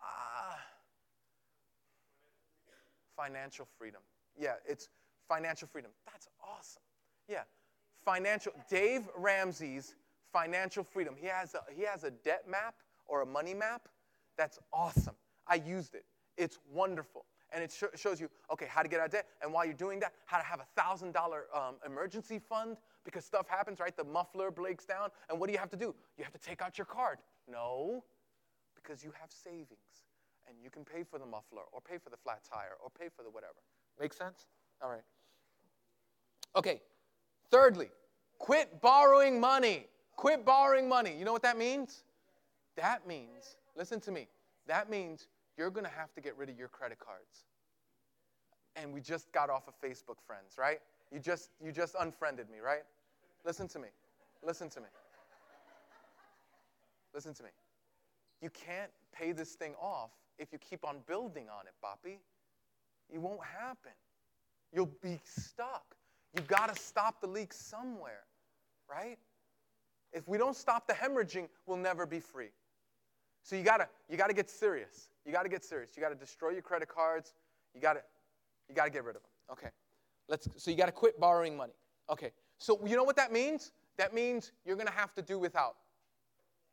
[0.03, 0.57] uh,
[3.16, 4.01] Financial Freedom.
[4.39, 4.89] Yeah, it's
[5.29, 5.91] Financial Freedom.
[6.07, 6.83] That's awesome.
[7.29, 7.43] Yeah,
[8.05, 8.53] financial.
[8.71, 9.95] Dave Ramsey's
[10.39, 11.14] Financial Freedom.
[11.18, 12.76] He has a, he has a debt map
[13.07, 13.89] or a money map.
[14.36, 15.16] That's awesome.
[15.49, 16.05] I used it.
[16.36, 17.24] It's wonderful.
[17.53, 19.26] And it sh- shows you okay how to get out of debt.
[19.43, 23.24] And while you're doing that how to have a thousand dollar um, emergency fund because
[23.24, 23.97] stuff happens right?
[23.97, 25.09] The muffler breaks down.
[25.28, 25.93] And what do you have to do?
[26.16, 27.18] You have to take out your card.
[27.51, 28.05] No
[28.76, 30.05] because you have savings.
[30.47, 33.09] And you can pay for the muffler or pay for the flat tire or pay
[33.14, 33.59] for the whatever.
[34.01, 34.47] Make sense?
[34.80, 35.03] All right.
[36.55, 36.80] Okay.
[37.51, 37.89] Thirdly
[38.39, 39.86] quit borrowing money
[40.19, 42.03] quit borrowing money you know what that means
[42.77, 44.29] that means listen to me
[44.66, 47.45] that means you're going to have to get rid of your credit cards.
[48.77, 50.79] And we just got off of Facebook friends, right?
[51.11, 52.83] You just you just unfriended me, right?
[53.45, 53.89] Listen to me.
[54.45, 54.87] Listen to me.
[57.12, 57.49] Listen to me.
[58.41, 62.19] You can't pay this thing off if you keep on building on it, Boppy.
[63.12, 63.93] It won't happen.
[64.73, 65.97] You'll be stuck.
[66.37, 68.25] You've got to stop the leak somewhere,
[68.89, 69.19] right?
[70.13, 72.49] If we don't stop the hemorrhaging, we'll never be free.
[73.43, 75.11] So you gotta you gotta get serious.
[75.25, 75.91] You gotta get serious.
[75.97, 77.35] You gotta destroy your credit cards.
[77.75, 78.03] You gotta
[78.69, 79.31] you gotta get rid of them.
[79.53, 79.71] Okay.
[80.29, 81.75] Let's so you gotta quit borrowing money.
[82.11, 82.33] Okay.
[82.59, 83.73] So you know what that means?
[83.97, 85.77] That means you're gonna have to do without.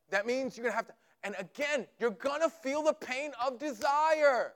[0.10, 4.54] That means you're gonna have to, and again, you're gonna feel the pain of desire.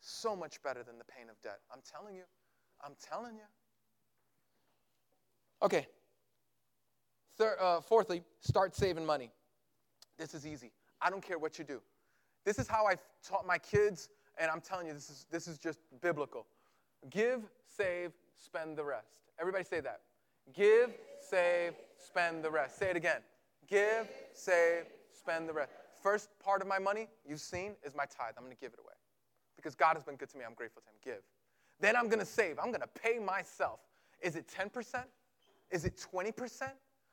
[0.00, 1.58] So much better than the pain of debt.
[1.72, 2.22] I'm telling you.
[2.84, 3.42] I'm telling you.
[5.62, 5.88] Okay.
[7.40, 9.30] Uh, fourthly, start saving money.
[10.18, 10.72] This is easy.
[11.00, 11.80] I don't care what you do.
[12.44, 14.08] This is how I taught my kids,
[14.38, 16.46] and I'm telling you, this is, this is just biblical.
[17.10, 17.42] Give,
[17.76, 19.12] save, spend the rest.
[19.38, 20.00] Everybody say that.
[20.52, 22.78] Give, save, spend the rest.
[22.78, 23.20] Say it again.
[23.68, 25.70] Give, save, spend the rest.
[26.02, 28.34] First part of my money, you've seen, is my tithe.
[28.36, 28.94] I'm going to give it away.
[29.56, 30.44] Because God has been good to me.
[30.46, 30.96] I'm grateful to Him.
[31.04, 31.22] Give.
[31.80, 32.58] Then I'm going to save.
[32.58, 33.80] I'm going to pay myself.
[34.20, 35.04] Is it 10%?
[35.70, 36.70] Is it 20%?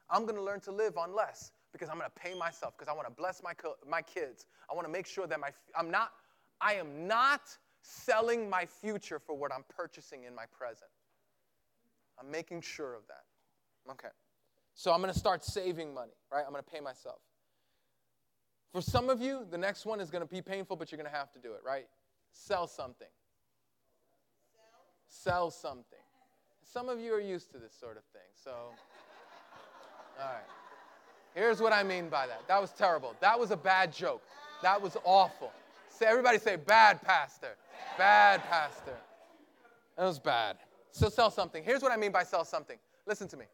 [0.10, 2.90] I'm going to learn to live on less because I'm going to pay myself because
[2.90, 3.54] I want to bless my,
[3.90, 4.46] my kids.
[4.72, 6.12] I want to make sure that my, I'm not,
[6.62, 7.42] I am not
[7.82, 10.90] selling my future for what I'm purchasing in my present.
[12.20, 13.92] I'm making sure of that.
[13.92, 14.14] Okay.
[14.74, 16.44] So I'm going to start saving money, right?
[16.46, 17.20] I'm going to pay myself.
[18.72, 21.10] For some of you, the next one is going to be painful, but you're going
[21.10, 21.88] to have to do it, right?
[22.34, 23.08] Sell something.
[25.08, 26.00] Sell, Sell something.
[26.64, 28.52] Some of you are used to this sort of thing, so,
[30.20, 30.44] all right.
[31.34, 32.48] Here's what I mean by that.
[32.48, 33.14] That was terrible.
[33.20, 34.22] That was a bad joke.
[34.62, 35.52] That was awful.
[35.90, 37.56] Say, everybody say, bad pastor.
[37.98, 38.96] Bad pastor.
[39.98, 40.58] That was bad.
[40.92, 41.64] So sell something.
[41.64, 42.78] Here's what I mean by sell something.
[43.06, 43.46] Listen to me.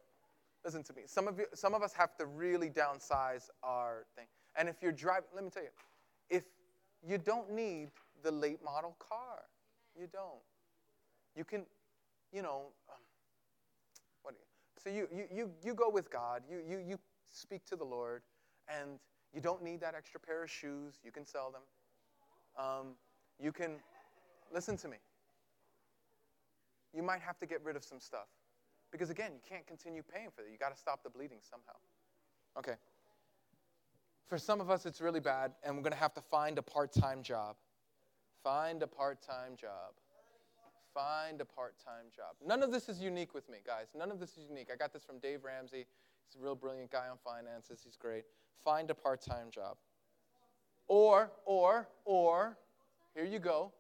[0.64, 1.04] Listen to me.
[1.08, 4.28] Some of you, some of us have to really downsize our thing.
[4.56, 5.70] And if you're driving, let me tell you,
[6.30, 6.44] if
[7.08, 7.90] you don't need
[8.24, 9.42] the late model car,
[10.00, 10.40] you don't.
[11.36, 11.66] You can,
[12.32, 12.68] you know,
[14.84, 16.44] so you, you you you go with God.
[16.50, 18.24] You you you speak to the Lord,
[18.68, 19.00] and
[19.34, 20.96] you don't need that extra pair of shoes.
[21.04, 21.62] You can sell them.
[22.58, 22.96] Um,
[23.40, 23.78] you can,
[24.54, 24.98] listen to me.
[26.94, 28.28] You might have to get rid of some stuff.
[28.92, 30.50] Because again, you can't continue paying for it.
[30.52, 31.78] You got to stop the bleeding somehow.
[32.58, 32.78] Okay.
[34.28, 36.62] For some of us, it's really bad, and we're going to have to find a
[36.62, 37.56] part time job.
[38.44, 39.94] Find a part time job.
[40.94, 42.36] Find a part time job.
[42.46, 43.88] None of this is unique with me, guys.
[43.98, 44.70] None of this is unique.
[44.74, 45.86] I got this from Dave Ramsey.
[46.28, 47.82] He's a real brilliant guy on finances.
[47.84, 48.24] He's great.
[48.64, 49.78] Find a part time job.
[50.88, 52.58] Or, or, or,
[53.16, 53.72] here you go.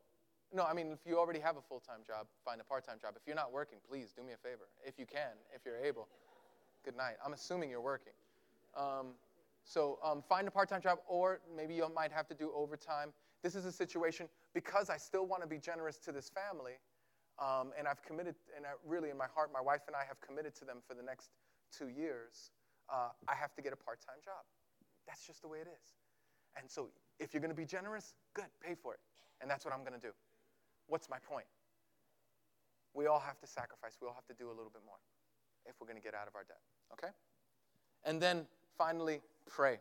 [0.54, 2.98] No, I mean, if you already have a full time job, find a part time
[3.02, 3.14] job.
[3.16, 4.70] If you're not working, please do me a favor.
[4.86, 6.08] If you can, if you're able.
[6.84, 7.16] Good night.
[7.26, 8.14] I'm assuming you're working.
[8.76, 9.14] Um,
[9.64, 13.14] so um, find a part time job, or maybe you might have to do overtime.
[13.44, 16.74] This is a situation because I still want to be generous to this family,
[17.42, 20.22] um, and I've committed, and I, really in my heart, my wife and I have
[20.22, 21.32] committed to them for the next
[21.74, 22.52] two years,
[22.88, 24.46] uh, I have to get a part time job.
[25.08, 25.98] That's just the way it is.
[26.56, 26.90] And so
[27.20, 29.00] if you're going to be generous, good, pay for it.
[29.42, 30.14] And that's what I'm going to do.
[30.88, 31.48] What's my point?
[32.94, 35.00] We all have to sacrifice, we all have to do a little bit more
[35.66, 36.60] if we're going to get out of our debt.
[36.94, 37.12] Okay?
[38.04, 38.46] And then
[38.78, 39.80] finally, pray.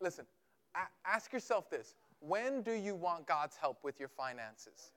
[0.00, 0.26] Listen,
[1.06, 4.92] ask yourself this when do you want God's help with your finances?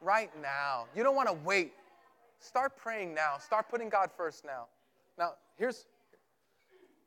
[0.00, 0.86] Right now.
[0.96, 1.72] You don't want to wait
[2.42, 3.38] Start praying now.
[3.38, 4.66] Start putting God first now.
[5.16, 5.86] Now, here's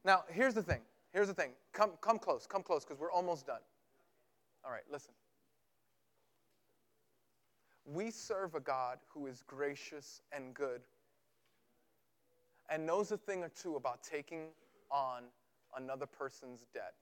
[0.06, 0.80] Now, here's the thing.
[1.12, 1.52] Here's the thing.
[1.74, 2.48] Come, come close.
[2.48, 3.60] Come close because we're almost done.
[4.64, 5.14] All right, listen.
[7.86, 10.82] We serve a God who is gracious and good
[12.70, 14.48] and knows a thing or two about taking
[14.90, 15.24] on
[15.76, 16.94] another person's debt.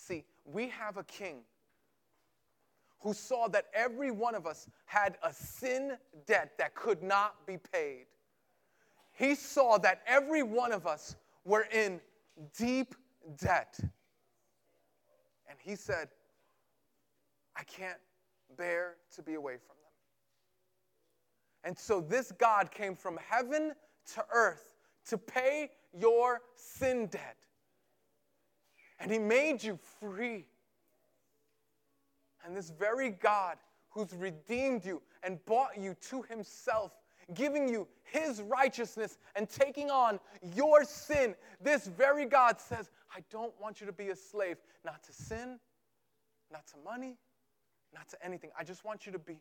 [0.00, 1.40] See, we have a king
[3.00, 7.58] who saw that every one of us had a sin debt that could not be
[7.58, 8.06] paid.
[9.12, 12.00] He saw that every one of us were in
[12.56, 12.94] deep
[13.38, 13.78] debt.
[15.48, 16.08] And he said,
[17.54, 17.98] I can't
[18.56, 19.92] bear to be away from them.
[21.64, 23.72] And so this God came from heaven
[24.14, 24.76] to earth
[25.06, 27.36] to pay your sin debt.
[29.00, 30.46] And he made you free.
[32.44, 33.56] And this very God
[33.90, 36.92] who's redeemed you and bought you to himself,
[37.34, 40.20] giving you his righteousness and taking on
[40.54, 45.02] your sin, this very God says, I don't want you to be a slave, not
[45.04, 45.58] to sin,
[46.52, 47.16] not to money,
[47.92, 48.50] not to anything.
[48.58, 49.40] I just want you to be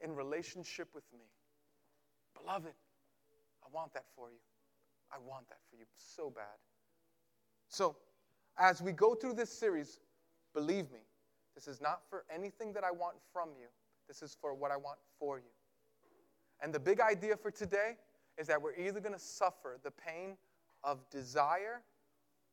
[0.00, 1.24] in relationship with me.
[2.40, 2.72] Beloved,
[3.64, 4.38] I want that for you.
[5.12, 6.44] I want that for you so bad.
[7.68, 7.96] So,
[8.58, 10.00] as we go through this series,
[10.54, 11.00] believe me,
[11.54, 13.66] this is not for anything that I want from you.
[14.08, 15.52] This is for what I want for you.
[16.62, 17.96] And the big idea for today
[18.38, 20.36] is that we're either going to suffer the pain
[20.84, 21.82] of desire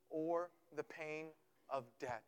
[0.10, 1.28] or the pain
[1.70, 2.24] of debt.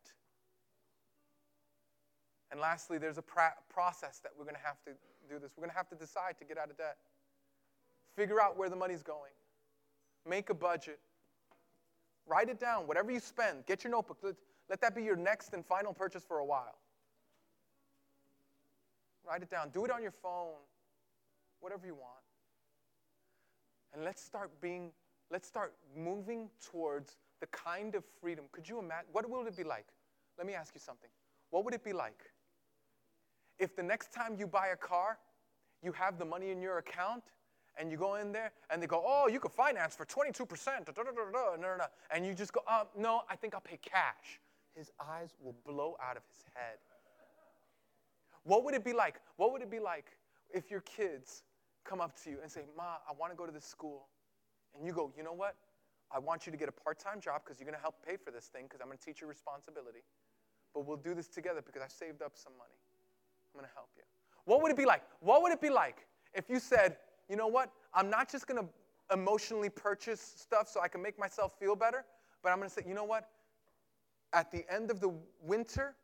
[2.51, 3.23] And lastly, there's a
[3.69, 4.91] process that we're going to have to
[5.27, 5.51] do this.
[5.57, 6.97] We're going to have to decide to get out of debt.
[8.15, 9.33] Figure out where the money's going.
[10.27, 10.99] Make a budget.
[12.27, 12.87] Write it down.
[12.87, 14.17] Whatever you spend, get your notebook.
[14.21, 14.35] Let,
[14.69, 16.77] let that be your next and final purchase for a while.
[19.27, 19.69] Write it down.
[19.69, 20.53] Do it on your phone.
[21.59, 22.13] Whatever you want.
[23.93, 24.91] And let's start being,
[25.31, 28.45] let's start moving towards the kind of freedom.
[28.51, 29.07] Could you imagine?
[29.11, 29.87] What will it be like?
[30.37, 31.09] Let me ask you something.
[31.49, 32.31] What would it be like
[33.57, 35.17] if the next time you buy a car,
[35.81, 37.23] you have the money in your account
[37.77, 40.45] and you go in there and they go, oh, you can finance for 22%,
[42.11, 44.39] and you just go, uh, no, I think I'll pay cash.
[44.75, 46.77] His eyes will blow out of his head.
[48.43, 49.21] What would it be like?
[49.37, 50.05] What would it be like
[50.53, 51.43] if your kids
[51.83, 54.07] come up to you and say, Ma, I want to go to this school?
[54.75, 55.55] And you go, you know what?
[56.11, 58.17] I want you to get a part time job because you're going to help pay
[58.17, 60.03] for this thing because I'm going to teach you responsibility.
[60.73, 62.77] But we'll do this together because I've saved up some money.
[63.53, 64.03] I'm going to help you.
[64.43, 65.01] What would it be like?
[65.21, 66.05] What would it be like
[66.35, 66.97] if you said,
[67.29, 67.71] you know what?
[67.93, 68.69] I'm not just going to
[69.13, 72.05] emotionally purchase stuff so I can make myself feel better,
[72.43, 73.29] but I'm going to say, you know what?
[74.33, 75.13] At the end of the
[75.43, 75.95] winter,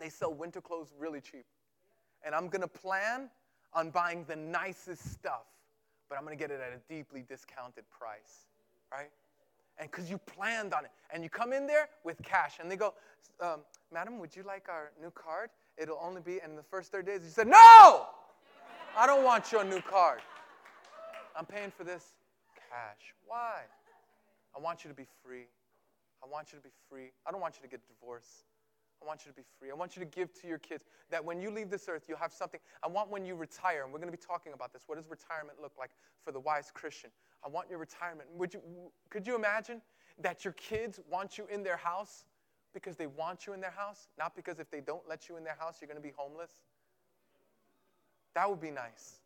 [0.00, 1.44] they sell winter clothes really cheap.
[2.24, 3.30] And I'm going to plan
[3.74, 5.46] on buying the nicest stuff,
[6.08, 8.46] but I'm going to get it at a deeply discounted price,
[8.90, 9.10] right?
[9.78, 10.90] And because you planned on it.
[11.12, 12.94] And you come in there with cash, and they go,
[13.40, 13.60] um,
[13.92, 15.50] Madam, would you like our new card?
[15.76, 18.06] It'll only be, in the first 30 days, you said, No!
[18.98, 20.18] I don't want your new card.
[21.36, 22.04] I'm paying for this
[22.68, 23.14] cash.
[23.24, 23.60] Why?
[24.56, 25.46] I want you to be free.
[26.20, 27.12] I want you to be free.
[27.24, 28.42] I don't want you to get divorced.
[29.00, 29.70] I want you to be free.
[29.70, 32.18] I want you to give to your kids that when you leave this earth, you'll
[32.18, 32.58] have something.
[32.82, 34.82] I want when you retire, and we're going to be talking about this.
[34.88, 35.90] What does retirement look like
[36.24, 37.10] for the wise Christian?
[37.46, 38.28] I want your retirement.
[38.36, 38.60] Would you,
[39.10, 39.80] could you imagine
[40.18, 42.24] that your kids want you in their house
[42.74, 45.44] because they want you in their house, not because if they don't let you in
[45.44, 46.50] their house, you're going to be homeless?
[48.38, 49.16] That would be nice.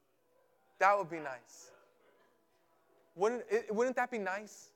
[0.78, 1.70] That would be nice.
[3.14, 4.70] Wouldn't, it, wouldn't that be nice?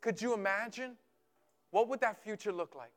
[0.00, 0.96] Could you imagine?
[1.70, 2.90] What would that future look like?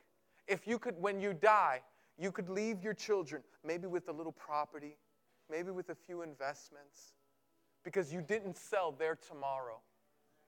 [0.48, 1.82] If you could, when you die,
[2.18, 4.98] you could leave your children maybe with a little property,
[5.52, 7.14] maybe with a few investments,
[7.84, 9.78] because you didn't sell their tomorrow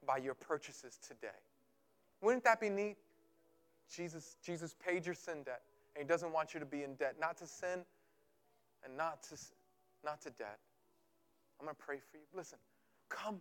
[0.03, 1.27] by your purchases today.
[2.21, 2.97] Wouldn't that be neat?
[3.95, 5.61] Jesus, Jesus paid your sin debt,
[5.95, 7.85] and He doesn't want you to be in debt, not to sin
[8.83, 9.37] and not to,
[10.03, 10.59] not to debt.
[11.59, 12.23] I'm going to pray for you.
[12.35, 12.59] Listen,
[13.09, 13.39] come.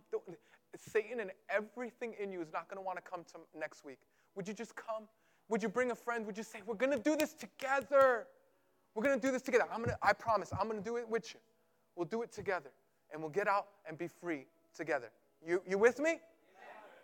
[0.75, 3.99] Satan and everything in you is not going to want to come to next week.
[4.35, 5.03] Would you just come?
[5.49, 6.25] Would you bring a friend?
[6.25, 8.27] Would you say, We're going to do this together?
[8.95, 9.65] We're going to do this together.
[9.73, 11.39] I'm gonna, I promise, I'm going to do it with you.
[11.95, 12.71] We'll do it together,
[13.11, 14.45] and we'll get out and be free
[14.75, 15.09] together.
[15.45, 16.19] You, you with me?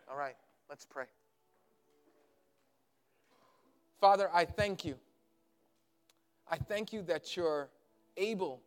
[0.09, 0.35] All right,
[0.69, 1.05] let's pray.
[3.99, 4.95] Father, I thank you.
[6.49, 7.69] I thank you that you're
[8.17, 8.61] able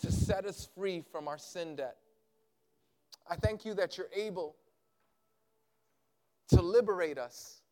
[0.00, 1.96] to set us free from our sin debt.
[3.28, 4.56] I thank you that you're able
[6.48, 7.62] to liberate us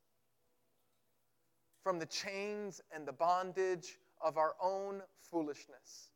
[1.83, 6.11] from the chains and the bondage of our own foolishness.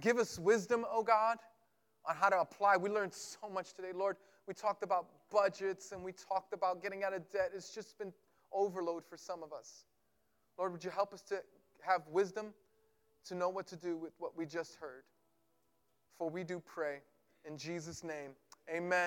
[0.00, 1.38] Give us wisdom, O oh God,
[2.08, 2.76] on how to apply.
[2.76, 4.16] We learned so much today, Lord.
[4.46, 7.50] We talked about budgets and we talked about getting out of debt.
[7.54, 8.12] It's just been
[8.52, 9.84] overload for some of us.
[10.58, 11.42] Lord, would you help us to
[11.82, 12.54] have wisdom
[13.26, 15.02] to know what to do with what we just heard?
[16.18, 16.98] For we do pray
[17.44, 18.30] in Jesus' name.
[18.70, 19.04] Amen.